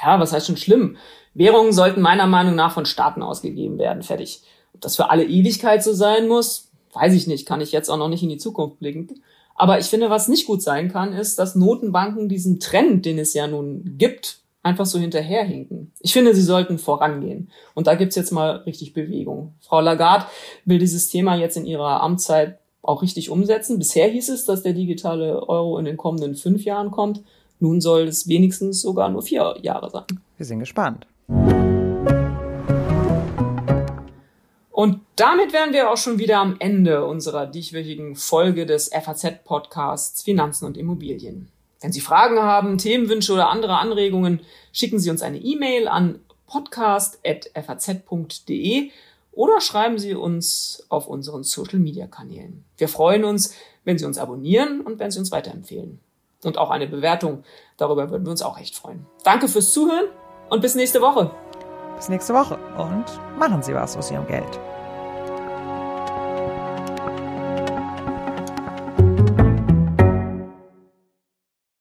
Ja, 0.00 0.20
was 0.20 0.32
heißt 0.32 0.46
schon 0.46 0.56
schlimm? 0.56 0.98
Währungen 1.34 1.72
sollten 1.72 2.00
meiner 2.00 2.28
Meinung 2.28 2.54
nach 2.54 2.70
von 2.70 2.86
Staaten 2.86 3.24
ausgegeben 3.24 3.78
werden, 3.78 4.04
fertig. 4.04 4.42
Ob 4.74 4.80
das 4.80 4.96
für 4.96 5.10
alle 5.10 5.24
Ewigkeit 5.24 5.82
so 5.82 5.92
sein 5.92 6.28
muss, 6.28 6.70
weiß 6.92 7.14
ich 7.14 7.26
nicht, 7.26 7.46
kann 7.46 7.60
ich 7.60 7.72
jetzt 7.72 7.88
auch 7.88 7.96
noch 7.96 8.08
nicht 8.08 8.22
in 8.22 8.28
die 8.28 8.38
Zukunft 8.38 8.78
blicken. 8.78 9.22
Aber 9.54 9.78
ich 9.78 9.86
finde, 9.86 10.08
was 10.08 10.28
nicht 10.28 10.46
gut 10.46 10.62
sein 10.62 10.90
kann, 10.90 11.12
ist, 11.12 11.38
dass 11.38 11.56
Notenbanken 11.56 12.28
diesen 12.28 12.60
Trend, 12.60 13.04
den 13.04 13.18
es 13.18 13.34
ja 13.34 13.48
nun 13.48 13.96
gibt, 13.98 14.38
einfach 14.62 14.86
so 14.86 14.98
hinterherhinken. 14.98 15.92
Ich 16.00 16.12
finde, 16.12 16.34
sie 16.34 16.42
sollten 16.42 16.78
vorangehen. 16.78 17.50
Und 17.74 17.86
da 17.86 17.94
gibt's 17.94 18.16
jetzt 18.16 18.30
mal 18.30 18.58
richtig 18.58 18.92
Bewegung. 18.92 19.54
Frau 19.60 19.80
Lagarde 19.80 20.26
will 20.64 20.78
dieses 20.78 21.08
Thema 21.08 21.34
jetzt 21.36 21.56
in 21.56 21.66
ihrer 21.66 22.02
Amtszeit 22.02 22.58
auch 22.82 23.02
richtig 23.02 23.30
umsetzen. 23.30 23.78
Bisher 23.78 24.08
hieß 24.08 24.28
es, 24.28 24.44
dass 24.44 24.62
der 24.62 24.72
digitale 24.72 25.48
Euro 25.48 25.78
in 25.78 25.84
den 25.84 25.96
kommenden 25.96 26.36
fünf 26.36 26.64
Jahren 26.64 26.90
kommt. 26.90 27.22
Nun 27.60 27.80
soll 27.80 28.02
es 28.02 28.28
wenigstens 28.28 28.82
sogar 28.82 29.08
nur 29.08 29.22
vier 29.22 29.56
Jahre 29.62 29.90
sein. 29.90 30.04
Wir 30.36 30.46
sind 30.46 30.60
gespannt. 30.60 31.06
Damit 35.18 35.52
wären 35.52 35.72
wir 35.72 35.90
auch 35.90 35.96
schon 35.96 36.18
wieder 36.18 36.38
am 36.38 36.56
Ende 36.58 37.04
unserer 37.04 37.46
dieswöchigen 37.46 38.16
Folge 38.16 38.66
des 38.66 38.90
FAZ-Podcasts 38.90 40.22
Finanzen 40.22 40.66
und 40.66 40.76
Immobilien. 40.76 41.48
Wenn 41.80 41.92
Sie 41.92 42.00
Fragen 42.00 42.40
haben, 42.40 42.78
Themenwünsche 42.78 43.32
oder 43.32 43.50
andere 43.50 43.78
Anregungen, 43.78 44.40
schicken 44.72 44.98
Sie 44.98 45.10
uns 45.10 45.22
eine 45.22 45.38
E-Mail 45.38 45.88
an 45.88 46.20
podcast.faz.de 46.46 48.90
oder 49.32 49.60
schreiben 49.60 49.98
Sie 49.98 50.14
uns 50.14 50.84
auf 50.88 51.06
unseren 51.06 51.44
Social-Media-Kanälen. 51.44 52.64
Wir 52.76 52.88
freuen 52.88 53.24
uns, 53.24 53.54
wenn 53.84 53.98
Sie 53.98 54.04
uns 54.04 54.18
abonnieren 54.18 54.80
und 54.80 54.98
wenn 54.98 55.10
Sie 55.10 55.18
uns 55.18 55.30
weiterempfehlen. 55.30 56.00
Und 56.44 56.58
auch 56.58 56.70
eine 56.70 56.86
Bewertung, 56.86 57.44
darüber 57.76 58.10
würden 58.10 58.24
wir 58.24 58.30
uns 58.30 58.42
auch 58.42 58.58
echt 58.58 58.76
freuen. 58.76 59.06
Danke 59.24 59.48
fürs 59.48 59.72
Zuhören 59.72 60.06
und 60.50 60.60
bis 60.60 60.74
nächste 60.74 61.00
Woche. 61.00 61.30
Bis 61.96 62.08
nächste 62.08 62.34
Woche 62.34 62.58
und 62.76 63.04
machen 63.38 63.62
Sie 63.62 63.74
was 63.74 63.96
aus 63.96 64.10
Ihrem 64.10 64.26
Geld. 64.26 64.58